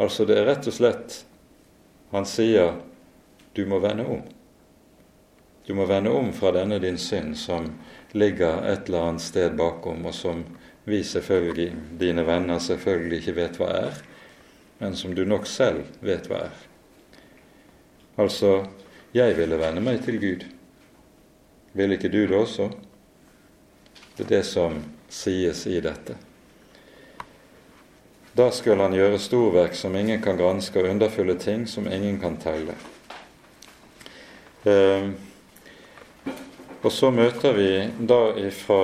[0.00, 1.22] Altså det er rett og slett
[2.10, 2.80] Han sier
[3.54, 4.22] du må vende om.
[5.66, 7.70] Du må vende om fra denne din synd som
[8.12, 10.42] ligger et eller annet sted bakom, og som
[10.84, 14.02] vi selvfølgelig, dine venner, selvfølgelig ikke vet hva er,
[14.82, 16.58] men som du nok selv vet hva er.
[18.20, 18.66] Altså,
[19.14, 20.44] jeg ville vende meg til Gud.
[21.72, 22.68] Vil ikke du det også?
[24.18, 24.76] Det er det som
[25.10, 26.18] sies i dette.
[28.34, 32.34] Da skulle han gjøre storverk som ingen kan granske, og underfulle ting som ingen kan
[32.42, 32.74] telle.
[34.66, 35.06] Eh,
[36.82, 37.68] og så møter vi
[38.10, 38.18] da
[38.58, 38.80] fra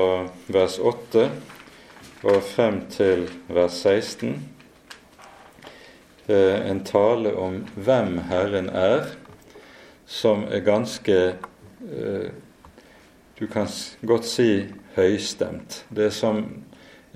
[0.47, 1.25] vers 8
[2.23, 4.37] og frem til vers 16
[6.29, 9.17] eh, en tale om hvem Herren er,
[10.07, 12.31] som er ganske eh,
[13.41, 13.67] Du kan
[14.05, 15.85] godt si høystemt.
[15.89, 16.43] Det er som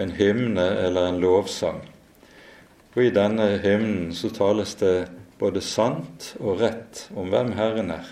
[0.01, 1.94] en hymne eller en lovsang.
[2.95, 8.11] Og i denne hymnen så tales det både sant og rett om hvem Herren er.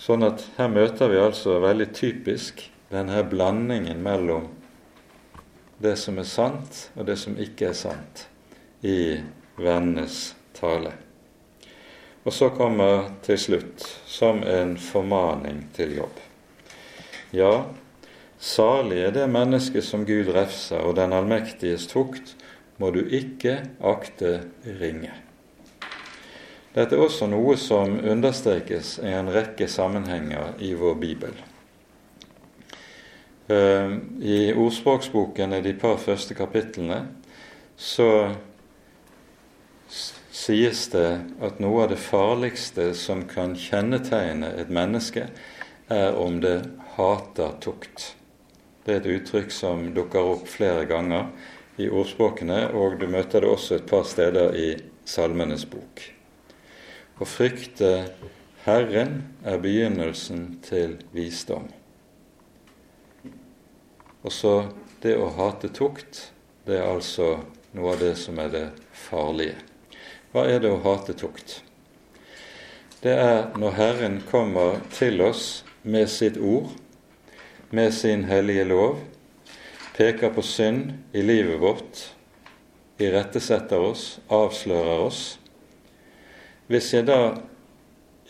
[0.00, 4.48] Sånn at her møter vi altså veldig typisk denne blandingen mellom
[5.80, 8.26] det som er sant, og det som ikke er sant,
[8.82, 9.20] i
[9.60, 10.92] vennenes tale.
[12.24, 16.18] Og så kommer til slutt som en formaning til jobb.
[17.32, 17.52] Ja,
[18.40, 22.34] salig er det mennesket som Gud refser, og den allmektiges tukt
[22.80, 24.40] må du ikke akte
[24.80, 25.12] ringe.
[26.70, 31.34] Dette er også noe som understrekes i en rekke sammenhenger i vår bibel.
[33.50, 37.02] Eh, I ordspråksboken i de par første kapitlene
[37.80, 38.10] så
[39.90, 41.08] sies det
[41.42, 45.26] at noe av det farligste som kan kjennetegne et menneske,
[45.90, 46.60] er om det
[46.94, 48.12] hater tukt.
[48.84, 51.28] Det er et uttrykk som dukker opp flere ganger
[51.80, 54.70] i ordspråkene, og du møter det også et par steder i
[55.08, 56.02] Salmenes bok.
[57.20, 57.90] Å frykte
[58.64, 61.68] Herren er begynnelsen til visdom.
[64.20, 64.54] Og så
[65.00, 66.26] det å hate tukt,
[66.68, 67.38] det er altså
[67.76, 69.56] noe av det som er det farlige.
[70.32, 71.60] Hva er det å hate tukt?
[73.00, 76.68] Det er når Herren kommer til oss med sitt ord,
[77.70, 78.98] med sin hellige lov,
[79.96, 82.02] peker på synd i livet vårt,
[82.98, 85.38] irettesetter oss, avslører oss.
[86.66, 87.36] Hvis jeg da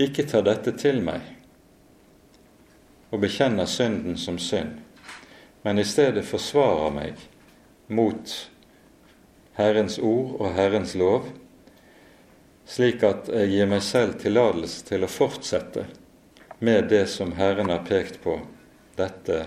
[0.00, 1.24] ikke tar dette til meg
[3.10, 4.76] og bekjenner synden som synd,
[5.64, 7.24] men i stedet forsvarer meg
[7.88, 8.36] mot
[9.56, 11.26] Herrens ord og Herrens lov,
[12.70, 15.88] slik at jeg gir meg selv tillatelse til å fortsette
[16.60, 18.38] med det som Herren har pekt på.
[19.00, 19.40] Dette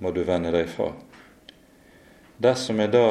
[0.00, 0.92] må du vende deg fra.
[2.40, 3.06] Dersom jeg da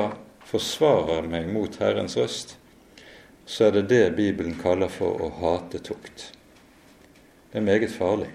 [0.49, 2.55] forsvarer meg mot Herrens røst,
[3.45, 6.31] så er det det Bibelen kaller for å hate tukt.
[7.49, 8.29] Det er meget farlig.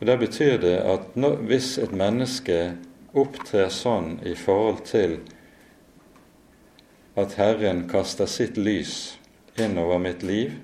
[0.00, 2.58] Og da betyr det at når, hvis et menneske
[3.16, 5.18] opptrer sånn i forhold til
[7.20, 9.18] at Herren kaster sitt lys
[9.60, 10.56] innover mitt liv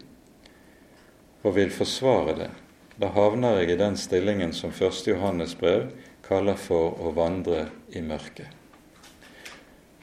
[1.45, 2.51] og vil forsvare det,
[2.99, 5.07] da havner jeg i den stillingen som 1.
[5.07, 5.91] Johannes brev
[6.27, 8.51] kaller for å vandre i mørket.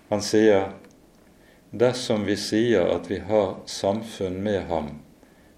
[0.10, 0.70] Han sier
[1.76, 4.94] dersom vi sier at vi har samfunn med ham,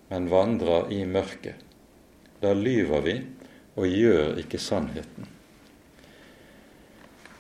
[0.10, 1.60] men vandrer i mørket,
[2.42, 3.18] da lyver vi
[3.78, 5.28] og gjør ikke sannheten.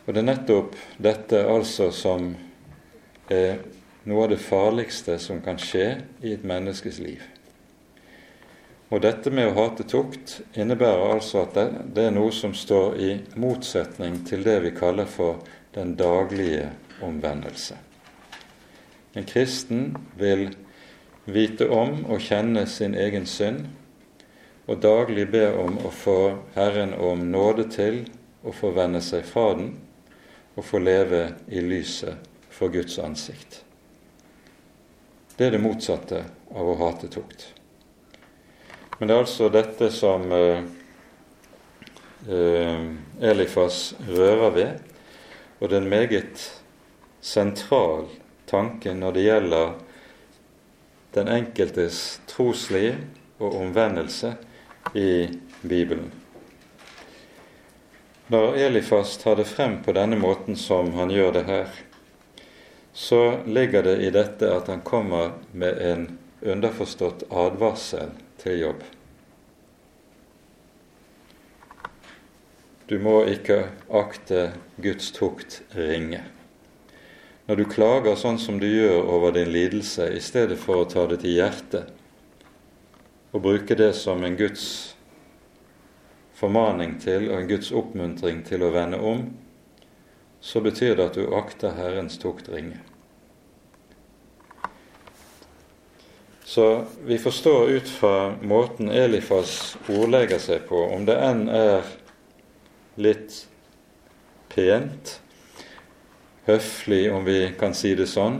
[0.05, 2.29] Og det er nettopp dette altså som
[3.33, 3.63] er
[4.07, 5.87] noe av det farligste som kan skje
[6.21, 7.25] i et menneskes liv.
[8.87, 12.95] Og dette med å hate tukt innebærer altså at det, det, er noe som står
[13.03, 15.41] i motsetning til det vi kaller for
[15.75, 16.69] den daglige
[17.03, 17.75] omvendelse.
[19.17, 20.47] En kristen vil
[21.27, 23.65] vite om og kjenne sin egen synd,
[24.67, 26.19] og daglig be om å få
[26.55, 28.01] Herren om nåde til
[28.43, 29.73] å få vende seg fra den
[30.55, 31.21] og få leve
[31.51, 33.61] i lyset for Guds ansikt.
[35.37, 36.23] Det er det motsatte
[36.55, 37.51] av å hate tukt.
[38.97, 40.63] Men det er altså dette som eh,
[42.29, 42.85] eh,
[43.29, 44.79] Elifas rører ved,
[45.59, 46.45] og det er en meget
[47.21, 48.07] sentral
[48.49, 49.73] tanke når det gjelder
[51.13, 52.97] den enkeltes trosliv
[53.37, 54.33] og omvendelse
[54.97, 55.27] i
[55.61, 56.09] Bibelen.
[58.33, 61.67] Når Elifas tar det frem på denne måten som han gjør det her,
[62.93, 66.07] så ligger det i dette at han kommer med en
[66.41, 68.09] underforstått advarsel
[68.47, 68.85] til jobb.
[72.87, 76.21] Du må ikke akte Guds tukt ringe.
[77.47, 81.03] Når du klager sånn som du gjør over din lidelse, i stedet for å ta
[81.11, 81.91] det til hjertet
[83.35, 84.95] og bruke det som en Guds
[86.37, 89.25] formaning til og en Guds oppmuntring til å vende om,
[90.39, 92.79] så betyr det at du akter Herrens tukt ringe.
[96.47, 101.89] Så vi forstår ut fra måten Elifas ordlegger seg på, om det enn er
[102.95, 103.41] litt
[104.53, 105.17] pent,
[106.47, 108.39] høflig, om vi kan si det sånn,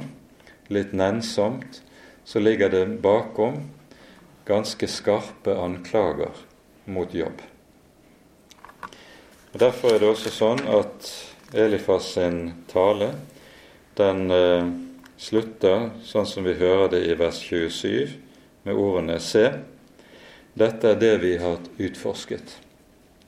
[0.72, 1.82] litt nennsomt,
[2.24, 3.60] så ligger det bakom
[4.48, 6.32] ganske skarpe anklager
[6.88, 7.44] mot jobb.
[9.52, 11.12] Og Derfor er det også sånn at
[11.60, 13.18] Elifas sin tale
[14.00, 14.76] den eh,
[15.18, 18.14] slutter, sånn som vi hører det i vers 27,
[18.68, 19.50] med ordene Se,
[20.58, 22.58] dette er det vi har utforsket.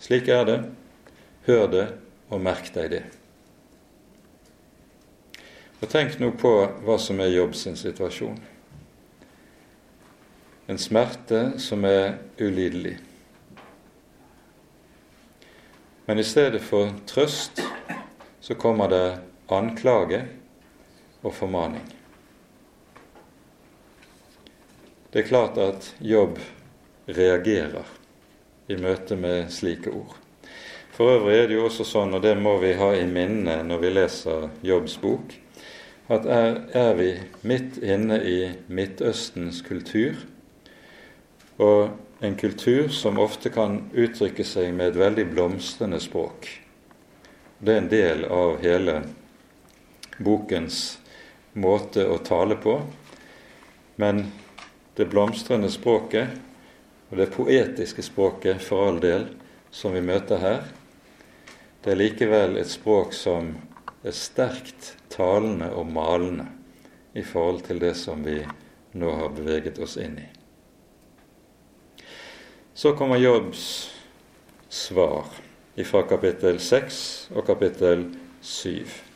[0.02, 0.60] Slik er det.
[1.46, 1.88] Hør det,
[2.30, 3.04] og merk deg det.
[5.80, 6.52] Og Tenk nå på
[6.86, 8.40] hva som er Jobb sin situasjon.
[10.70, 12.98] En smerte som er ulidelig.
[16.06, 17.62] Men i stedet for trøst
[18.42, 19.06] så kommer det
[19.54, 20.24] anklage
[21.24, 21.86] og formaning.
[25.10, 26.38] Det er klart at jobb
[27.10, 27.88] reagerer
[28.70, 30.18] i møte med slike ord.
[30.94, 33.82] For øvrig er det jo også sånn, og det må vi ha i minne når
[33.82, 35.34] vi leser Jobbs bok,
[36.10, 37.10] at er, er vi
[37.48, 40.20] midt inne i Midtøstens kultur,
[41.58, 46.50] og en kultur som ofte kan uttrykke seg med et veldig blomstrende språk.
[47.60, 49.00] Det er en del av hele
[50.20, 51.00] bokens
[51.54, 52.76] måte å tale på.
[53.96, 54.26] Men
[54.96, 56.36] det blomstrende språket,
[57.10, 59.28] og det poetiske språket for all del,
[59.72, 60.64] som vi møter her,
[61.84, 63.54] det er likevel et språk som
[64.04, 66.48] er sterkt talende og malende
[67.18, 68.42] i forhold til det som vi
[69.00, 70.28] nå har beveget oss inn i.
[72.74, 73.92] Så kommer Jobbs
[74.70, 75.28] svar
[75.86, 78.06] fra kapittel 6 og kapittel
[78.42, 79.09] 7.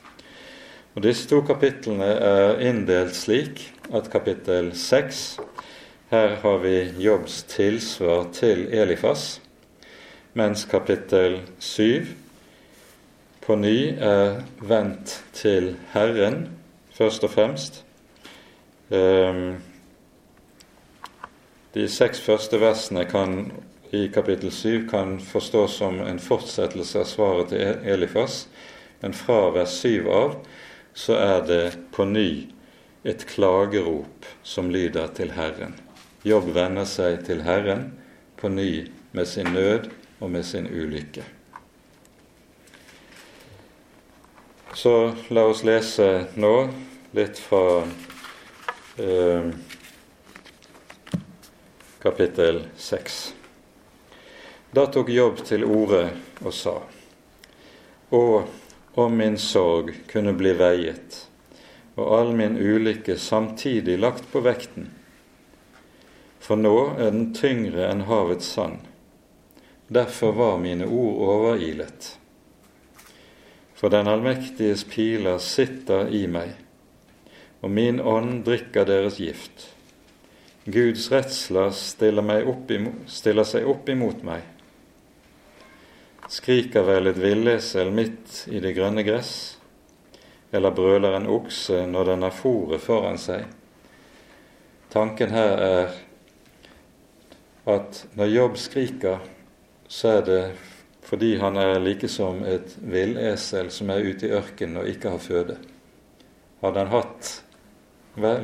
[0.93, 3.63] Og Disse to kapitlene er inndelt slik
[3.93, 5.23] at kapittel 6
[6.13, 9.41] her har vi Jobbs tilsvar til Elifas,
[10.37, 12.05] mens kapittel 7
[13.41, 16.51] på ny er vendt til Herren,
[16.93, 17.81] først og fremst.
[18.93, 19.55] Ehm,
[21.73, 23.51] de seks første versene kan,
[23.91, 28.43] i kapittel 7 kan forstås som en fortsettelse av svaret til Elifas,
[29.01, 30.37] men fra vers 7 av
[30.93, 32.47] så er det på ny
[33.03, 35.75] et klagerop som lyder til Herren.
[36.23, 37.89] Jobb vender seg til Herren
[38.39, 39.89] på ny med sin nød
[40.19, 41.25] og med sin ulykke.
[44.73, 46.07] Så la oss lese
[46.39, 46.55] nå
[47.13, 47.83] litt fra
[48.97, 49.51] eh,
[52.01, 53.19] kapittel 6.
[54.73, 56.07] Da tok Jobb til orde
[56.41, 56.79] og sa:"
[58.13, 58.23] Å,
[58.93, 61.17] om min sorg kunne bli veiet,
[61.95, 64.89] og all min ulykke samtidig lagt på vekten.
[66.43, 68.81] For nå er den tyngre enn havets sand.
[69.87, 72.17] Derfor var mine ord overilet.
[73.73, 76.53] For den allmektiges piler sitter i meg,
[77.63, 79.69] og min ånd drikker deres gift.
[80.65, 82.45] Guds redsler stiller,
[83.07, 84.52] stiller seg opp imot meg.
[86.33, 89.59] Skriker vel et villesel midt i det grønne gress,
[90.49, 93.43] eller brøler en okse når den har fòret foran seg?
[94.93, 95.93] Tanken her er
[97.69, 99.21] at når Jobb skriker,
[99.85, 100.41] så er det
[101.05, 105.21] fordi han er like som et villesel som er ute i ørkenen og ikke har
[105.21, 105.57] føde.
[106.63, 107.33] Hadde han hatt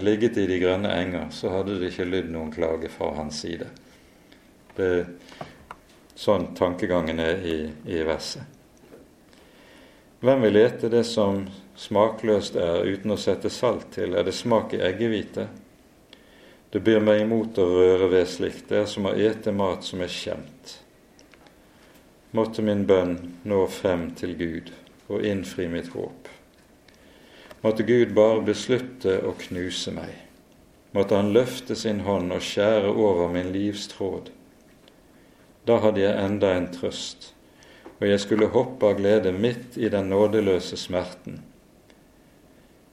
[0.05, 3.69] ligget i de grønne enger, så hadde det ikke lydd noen klage fra hans side.
[4.77, 5.07] Det
[6.19, 7.57] sånn tankegangen er i,
[7.87, 8.43] i verset.
[10.19, 11.45] Hvem vil ete det som
[11.79, 14.17] smakløst er uten å sette salt til?
[14.19, 15.47] Er det smak i eggehvite?
[16.69, 18.67] Det byr meg imot å røre ved slikt.
[18.67, 20.75] Det er som å ete mat som er skjemt
[22.31, 23.15] måtte min bønn
[23.49, 24.71] nå frem til Gud
[25.09, 26.27] og innfri mitt håp.
[27.63, 30.11] Måtte Gud bare beslutte å knuse meg.
[30.93, 34.29] Måtte Han løfte sin hånd og skjære over min livs tråd.
[35.69, 37.27] Da hadde jeg enda en trøst,
[37.99, 41.43] og jeg skulle hoppe av glede midt i den nådeløse smerten.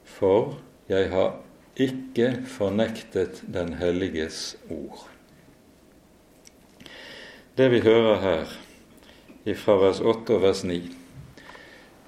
[0.05, 1.39] For jeg har
[1.73, 5.07] ikke fornektet Den helliges ord.
[7.57, 8.53] Det vi hører her,
[9.57, 10.77] fra vers 8 og vers 9,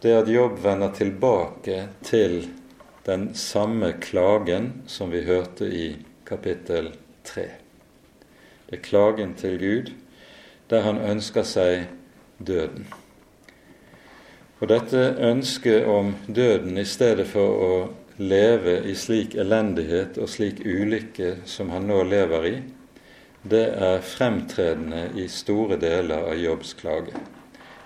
[0.04, 2.44] det er at Jobb vender tilbake til
[3.08, 5.88] den samme klagen som vi hørte i
[6.30, 6.92] kapittel
[7.26, 7.48] 3.
[8.70, 9.92] Det er klagen til Gud
[10.70, 11.88] der han ønsker seg
[12.38, 12.86] døden.
[14.60, 17.74] Og dette ønsket om døden i stedet for å
[18.20, 22.56] leve i slik elendighet og slik ulykke som han nå lever i,
[23.42, 27.16] det er fremtredende i store deler av Jobbs klage.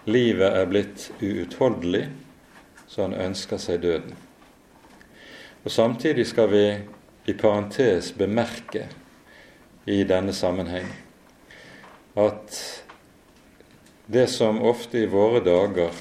[0.10, 2.08] Livet er blitt uutholdelig,
[2.90, 4.18] så han ønsker seg døden.
[5.64, 6.66] Og Samtidig skal vi
[7.30, 8.90] i parentes bemerke
[9.86, 10.90] i denne sammenheng
[12.16, 12.58] at
[14.06, 15.94] det som ofte i våre dager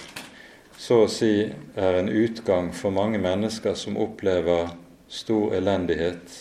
[0.76, 1.46] så å si
[1.78, 4.72] er en utgang for mange mennesker som opplever
[5.12, 6.34] stor elendighet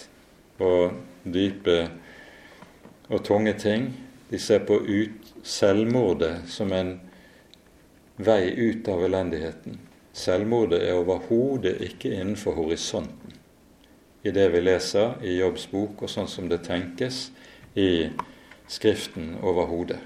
[0.62, 1.78] og dype
[3.12, 3.92] og tunge ting.
[4.32, 6.96] De ser på ut selvmordet som en
[8.18, 9.78] vei ut av elendigheten.
[10.14, 13.38] Selvmordet er overhodet ikke innenfor horisonten
[14.24, 17.32] i det vi leser i Jobbs bok, og sånn som det tenkes
[17.74, 18.10] i
[18.72, 20.00] Skriften overhodet.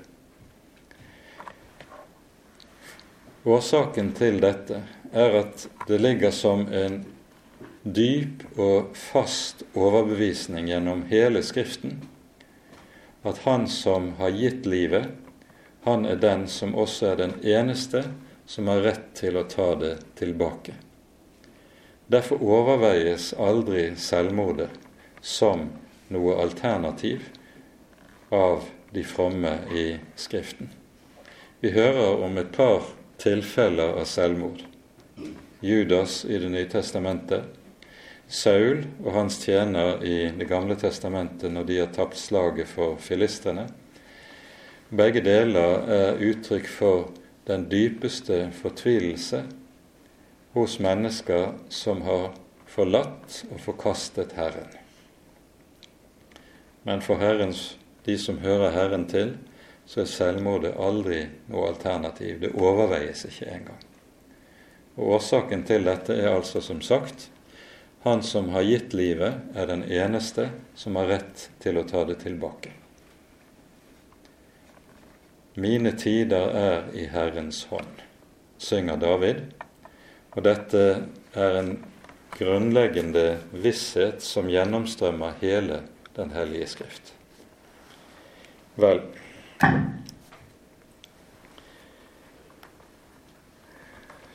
[3.46, 4.80] Årsaken til dette
[5.14, 7.04] er at det ligger som en
[7.86, 12.00] dyp og fast overbevisning gjennom hele Skriften
[13.26, 15.08] at Han som har gitt livet,
[15.86, 18.04] han er den som også er den eneste
[18.46, 20.74] som har rett til å ta det tilbake.
[22.10, 24.70] Derfor overveies aldri selvmordet
[25.22, 25.68] som
[26.14, 27.26] noe alternativ
[28.36, 30.70] av de fromme i Skriften.
[31.64, 32.84] Vi hører om et par
[33.22, 34.62] tilfeller av selvmord.
[35.64, 37.48] Judas i Det nye testamentet,
[38.28, 43.68] Saul og hans tjener i Det gamle testamentet når de har tapt slaget for filistrene.
[44.90, 47.12] Begge deler er uttrykk for
[47.48, 49.44] den dypeste fortvilelse
[50.56, 52.34] hos mennesker som har
[52.70, 54.70] forlatt og forkastet Herren.
[56.86, 59.36] Men for Herrens, de som hører Herren til,
[59.86, 62.40] så er selvmordet aldri noe alternativ.
[62.42, 63.82] Det overveies ikke engang.
[64.96, 67.30] Og Årsaken til dette er altså som sagt
[68.06, 72.20] han som har gitt livet, er den eneste som har rett til å ta det
[72.22, 72.70] tilbake.
[75.58, 78.04] Mine tider er i Herrens hånd,
[78.62, 79.42] synger David,
[80.36, 80.84] og dette
[81.34, 81.74] er en
[82.38, 85.82] grunnleggende visshet som gjennomstrømmer hele
[86.16, 87.15] Den hellige skrift.
[88.76, 89.00] Vel,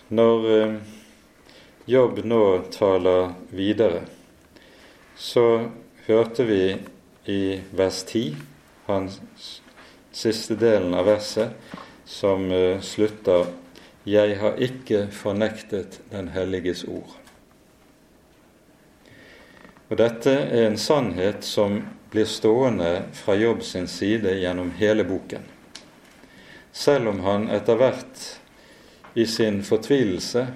[0.09, 0.75] når eh,
[1.91, 4.05] Jobb nå taler videre,
[5.17, 5.71] så
[6.07, 6.65] hørte vi
[7.27, 7.43] i
[7.75, 8.37] vers 10,
[8.87, 9.17] hans
[10.13, 11.57] siste delen av verset,
[12.05, 13.51] som uh, slutter
[14.05, 17.17] 'Jeg har ikke fornektet Den helliges ord'.
[19.91, 25.43] Og Dette er en sannhet som blir stående fra Jobb sin side gjennom hele boken.
[26.73, 28.25] Selv om han etter hvert
[29.15, 30.47] i sin fortvilelse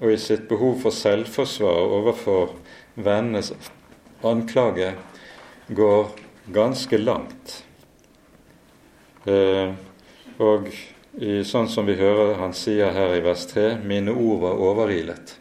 [0.00, 2.54] og i sitt behov for selvforsvar overfor
[2.94, 3.52] vennenes
[4.24, 4.94] anklage
[5.68, 6.08] går
[6.52, 7.64] ganske langt.
[9.24, 9.72] Eh,
[10.40, 10.70] og
[11.20, 15.36] i, sånn som vi hører han sier her i vers 3 mine ord var overilet.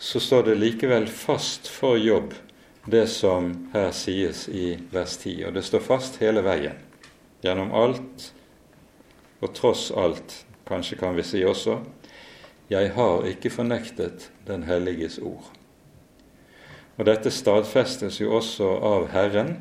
[0.00, 2.32] Så står det likevel fast for jobb
[2.90, 5.46] det som her sies i vers 10.
[5.48, 6.78] Og det står fast hele veien.
[7.40, 8.26] Gjennom alt
[9.40, 10.34] og tross alt
[10.68, 11.78] kanskje kan vi si også,
[12.70, 15.46] jeg har ikke fornektet Den helliges ord.
[16.98, 19.54] Og dette stadfestes jo også av Herren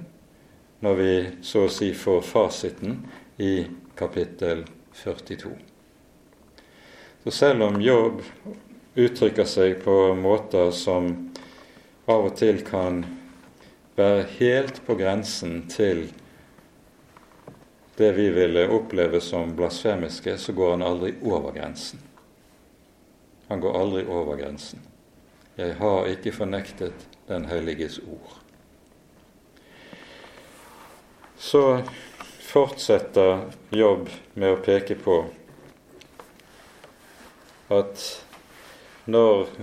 [0.84, 1.13] når vi
[1.45, 2.97] så å si får fasiten
[3.38, 3.67] i
[3.99, 4.65] kapittel
[5.03, 5.51] 42.
[7.23, 8.23] Så selv om Jobb
[8.95, 11.11] uttrykker seg på måter som
[12.09, 13.03] av og til kan
[14.00, 16.08] være helt på grensen til
[18.00, 22.00] det vi ville oppleve som blasfemiske, så går han aldri over grensen.
[23.50, 24.80] Han går aldri over grensen.
[25.58, 28.39] Jeg har ikke fornektet Den helliges ord.
[31.38, 31.84] Så
[32.41, 35.20] fortsetter Jobb med å peke på
[37.70, 38.02] at
[39.06, 39.54] når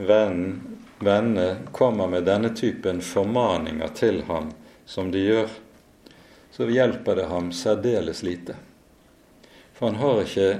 [0.98, 4.52] vennene kommer med denne typen formaninger til ham
[4.84, 5.50] som de gjør,
[6.50, 8.56] så hjelper det ham særdeles lite.
[9.74, 10.50] For han har ikke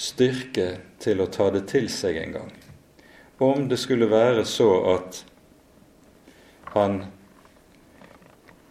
[0.00, 2.52] styrke til å ta det til seg engang.
[3.40, 5.24] Om det skulle være så at
[6.72, 7.02] han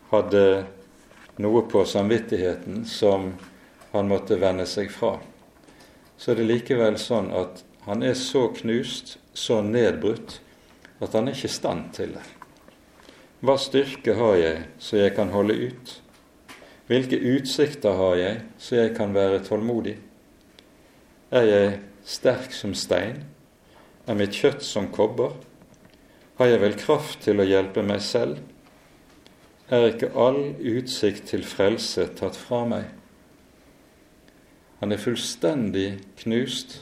[0.10, 0.44] hadde
[1.38, 3.34] noe på samvittigheten som
[3.92, 5.18] han måtte vende seg fra,
[6.18, 10.40] så er det likevel sånn at han er så knust, så nedbrutt,
[11.00, 12.26] at han er ikke i stand til det.
[13.40, 15.94] Hva styrke har jeg så jeg kan holde ut?
[16.90, 19.96] Hvilke utsikter har jeg så jeg kan være tålmodig?
[21.32, 23.22] Er jeg sterk som stein?
[24.10, 25.38] Er mitt kjøtt som kobber?
[26.40, 28.42] Har jeg vel kraft til å hjelpe meg selv?
[29.70, 32.88] Er ikke all utsikt til frelse tatt fra meg?
[34.80, 35.90] Han er fullstendig
[36.24, 36.80] knust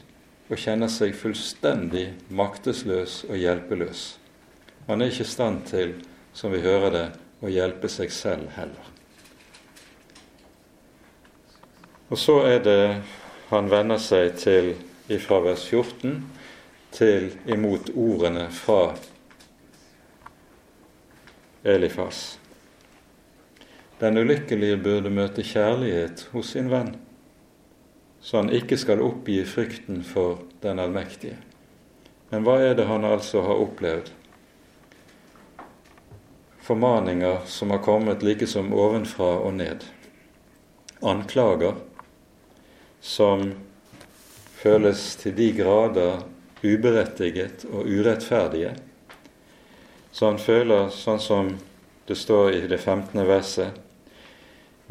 [0.47, 4.03] og kjenner seg fullstendig maktesløs og hjelpeløs.
[4.87, 5.97] Han er ikke i stand til,
[6.33, 7.07] som vi hører det,
[7.43, 8.93] å hjelpe seg selv heller.
[12.07, 12.81] Og så er det
[13.49, 14.71] han vender seg til
[15.11, 16.15] ifra vers 14
[16.95, 18.95] til imot ordene fra
[21.67, 22.39] Elifas.
[23.99, 26.93] Den ulykkelige burde møte kjærlighet hos sin venn,
[28.27, 31.37] så han ikke skal oppgi frykten for den allmektige.
[32.27, 34.09] Men hva er det han altså har opplevd?
[36.67, 39.85] Formaninger som har kommet like som ovenfra og ned.
[40.99, 41.79] Anklager
[42.99, 43.53] som
[44.59, 46.19] føles til de grader
[46.67, 48.75] uberettiget og urettferdige.
[50.11, 51.55] Så han føler, sånn som
[52.11, 53.23] det står i det 15.
[53.23, 53.83] verset,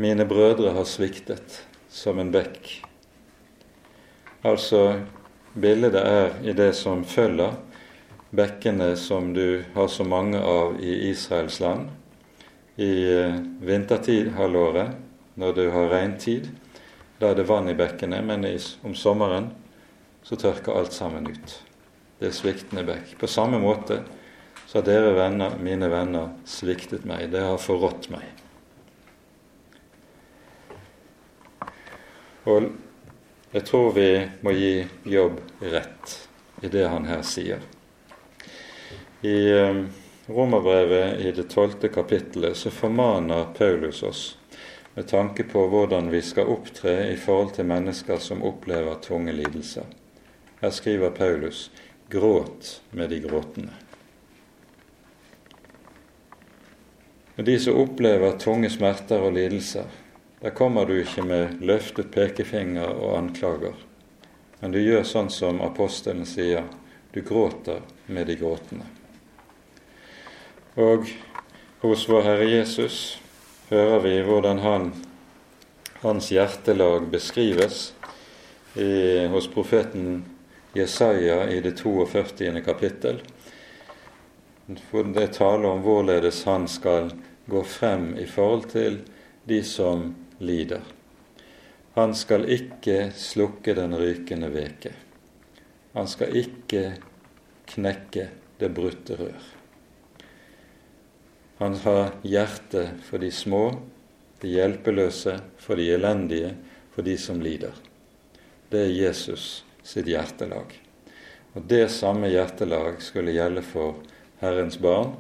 [0.01, 2.79] mine brødre har sviktet som en bekk.
[4.47, 5.01] Altså
[5.59, 7.57] bildet er i det som følger
[8.37, 11.89] bekkene som du har så mange av i Israels land.
[12.77, 14.95] I eh, vintertidhalvåret,
[15.35, 16.51] når du har regntid,
[17.19, 18.45] da er det vann i bekkene, men
[18.85, 19.51] om sommeren
[20.23, 21.59] så tørker alt sammen ut.
[22.21, 23.17] Det er sviktende bekk.
[23.19, 24.03] På samme måte
[24.67, 27.31] så har dere venner, mine venner, sviktet meg.
[27.33, 28.27] Det har forrådt meg.
[32.47, 32.71] Og
[33.51, 36.17] jeg tror vi må gi Jobb rett
[36.63, 37.63] i det han her sier.
[39.23, 39.87] I um,
[40.27, 44.25] Romerbrevet i det tolvte kapittelet så formaner Paulus oss
[44.95, 49.85] med tanke på hvordan vi skal opptre i forhold til mennesker som opplever tunge lidelser.
[50.61, 51.71] Her skriver Paulus
[52.09, 53.77] 'gråt med de gråtende'.
[57.37, 59.85] Og De som opplever tunge smerter og lidelser,
[60.47, 63.73] der kommer du ikke med løftet pekefinger og anklager,
[64.61, 66.69] men du gjør sånn som apostelen sier,
[67.11, 68.85] du gråter med de gråtende.
[70.79, 71.11] Og
[71.83, 72.99] hos vår Herre Jesus
[73.73, 74.87] hører vi hvordan han,
[76.05, 77.81] hans hjertelag beskrives
[78.79, 80.21] i, hos profeten
[80.79, 82.53] Jesaja i det 42.
[82.69, 83.19] kapittel.
[84.71, 87.11] Det taler om hvorledes han skal
[87.51, 89.01] gå frem i forhold til
[89.51, 90.07] de som
[90.39, 90.83] lider.
[91.97, 94.93] Han skal ikke slukke den rykende veke.
[95.97, 96.83] Han skal ikke
[97.73, 98.29] knekke
[98.61, 99.47] det brutte rør.
[101.57, 103.63] Han har hjerte for de små,
[104.43, 106.53] de hjelpeløse, for de elendige,
[106.93, 107.73] for de som lider.
[108.69, 110.75] Det er Jesus sitt hjertelag.
[111.57, 114.03] Og det samme hjertelag skulle gjelde for
[114.43, 115.15] Herrens barn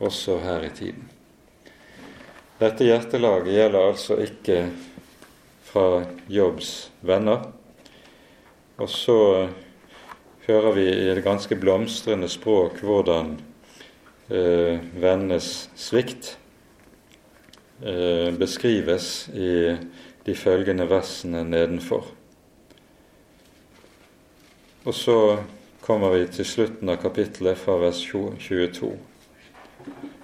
[0.00, 1.11] også her i tiden.
[2.60, 4.58] Dette hjertelaget gjelder altså ikke
[5.72, 7.46] fra Jobbs venner.
[8.76, 9.48] Og så
[10.46, 13.36] hører vi i et ganske blomstrende språk hvordan
[14.28, 16.36] eh, vennenes svikt
[17.80, 19.52] eh, beskrives i
[20.26, 22.04] de følgende versene nedenfor.
[24.84, 25.18] Og så
[25.82, 28.92] kommer vi til slutten av kapittelet fra vers 22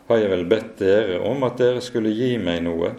[0.09, 2.95] har jeg vel bedt dere om at dere skulle gi meg noe,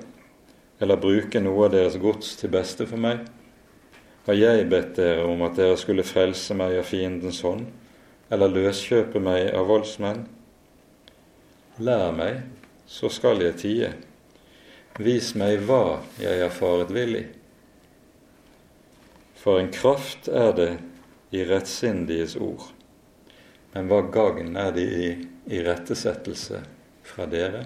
[0.77, 3.23] eller bruke noe av deres gods til beste for meg?
[4.27, 7.65] Har jeg bedt dere om at dere skulle frelse meg av fiendens hånd,
[8.29, 10.21] eller løskjøpe meg av voldsmenn?
[11.81, 12.43] Lær meg,
[12.85, 13.93] så skal jeg tie.
[15.01, 17.27] Vis meg hva jeg har faret vill i.
[19.39, 20.73] For en kraft er det
[21.33, 22.67] i rettsindiges ord,
[23.73, 25.15] men hva gagn er det i
[25.57, 26.67] irettesettelse
[27.09, 27.65] fra dere.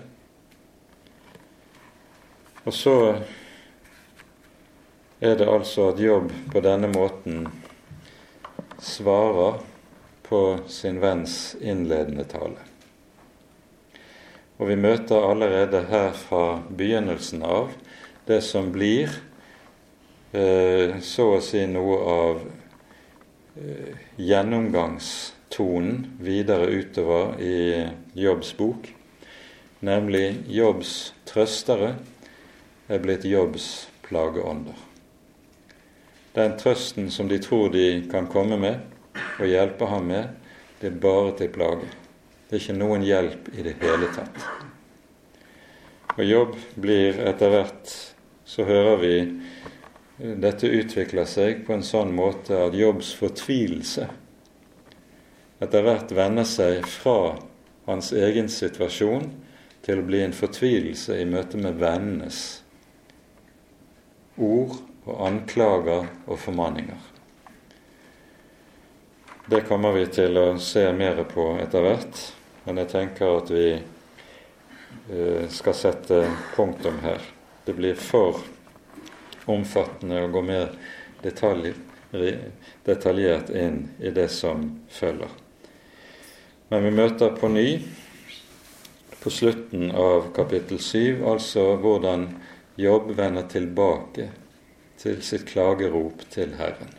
[2.63, 2.95] Og så
[5.19, 7.47] er det altså at Jobb på denne måten
[8.83, 9.59] svarer
[10.23, 12.63] på sin venns innledende tale.
[14.57, 17.71] Og vi møter allerede her fra begynnelsen av
[18.27, 19.11] det som blir
[20.31, 22.43] eh, så å si noe av
[23.59, 27.57] eh, gjennomgangstonen videre utover i
[28.23, 28.93] Jobbs bok
[29.84, 31.95] nemlig Jobbs trøstere,
[32.88, 34.77] er blitt Jobbs plageånder.
[36.34, 38.79] Den trøsten som de tror de kan komme med
[39.38, 40.31] og hjelpe ham med,
[40.79, 41.89] det er bare til plage.
[42.47, 44.47] Det er ikke noen hjelp i det hele tatt.
[46.13, 47.93] Og jobb blir etter hvert,
[48.45, 49.13] så hører vi
[50.17, 54.05] dette utvikler seg på en sånn måte at Jobbs fortvilelse
[55.63, 57.34] etter hvert vender seg fra
[57.88, 59.29] hans egen situasjon
[59.84, 62.43] til å bli en fortvilelse i møte med vennenes
[64.39, 67.09] ord og anklager og formanninger.
[69.45, 72.19] Det kommer vi til å se mer på etter hvert,
[72.63, 76.21] men jeg tenker at vi eh, skal sette
[76.55, 77.19] punktum her.
[77.65, 78.39] Det blir for
[79.51, 80.71] omfattende å gå mer
[81.23, 81.73] detalj,
[82.86, 85.31] detaljert inn i det som følger.
[86.71, 87.67] Men vi møter på ny
[89.24, 92.28] på slutten av kapittel 7, altså hvordan
[92.76, 94.28] Jobb vender tilbake
[94.99, 96.91] til sitt klagerop til Herren.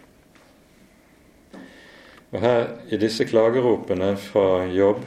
[2.33, 5.05] Og her I disse klageropene fra Jobb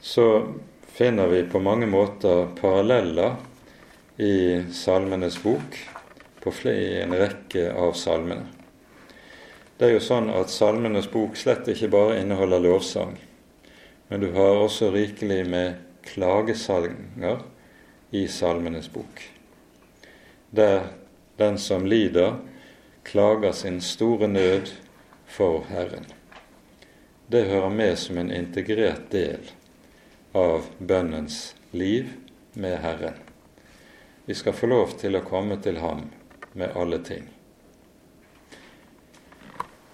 [0.00, 0.26] så
[0.96, 3.36] finner vi på mange måter paralleller
[4.16, 5.76] i Salmenes bok
[6.40, 8.46] på flere, en rekke av salmene.
[9.76, 13.18] Det er jo sånn at Salmenes bok slett ikke bare inneholder lovsang,
[14.08, 15.74] men du har også rikelig med
[16.06, 17.42] klagesanger
[18.10, 19.22] i Salmenes bok,
[20.50, 20.88] der
[21.36, 22.38] den som lider,
[23.02, 24.72] klager sin store nød
[25.26, 26.06] for Herren.
[27.26, 29.50] Det hører med som en integrert del
[30.32, 32.12] av bønnens liv
[32.52, 33.18] med Herren.
[34.26, 36.06] Vi skal få lov til å komme til Ham
[36.54, 37.26] med alle ting.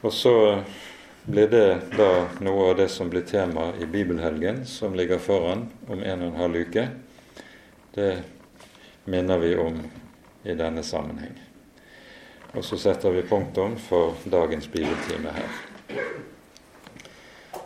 [0.03, 0.35] Og så
[1.25, 6.03] blir det da noe av det som blir tema i bibelhelgen, som ligger foran om
[6.03, 6.89] en og en halv uke.
[7.95, 8.23] Det
[9.05, 9.79] minner vi om
[10.43, 11.39] i denne sammenheng.
[12.53, 15.61] Og så setter vi punktum for dagens bibeltime her.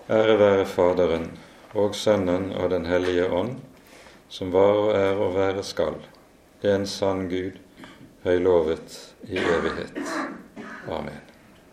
[0.08, 1.30] Ære være Faderen
[1.74, 3.56] og Sønnen og Den hellige ånd,
[4.28, 5.98] som var og er og være skal,
[6.62, 7.58] en sann Gud,
[8.24, 10.02] høylovet i evighet.
[10.88, 11.25] Amen.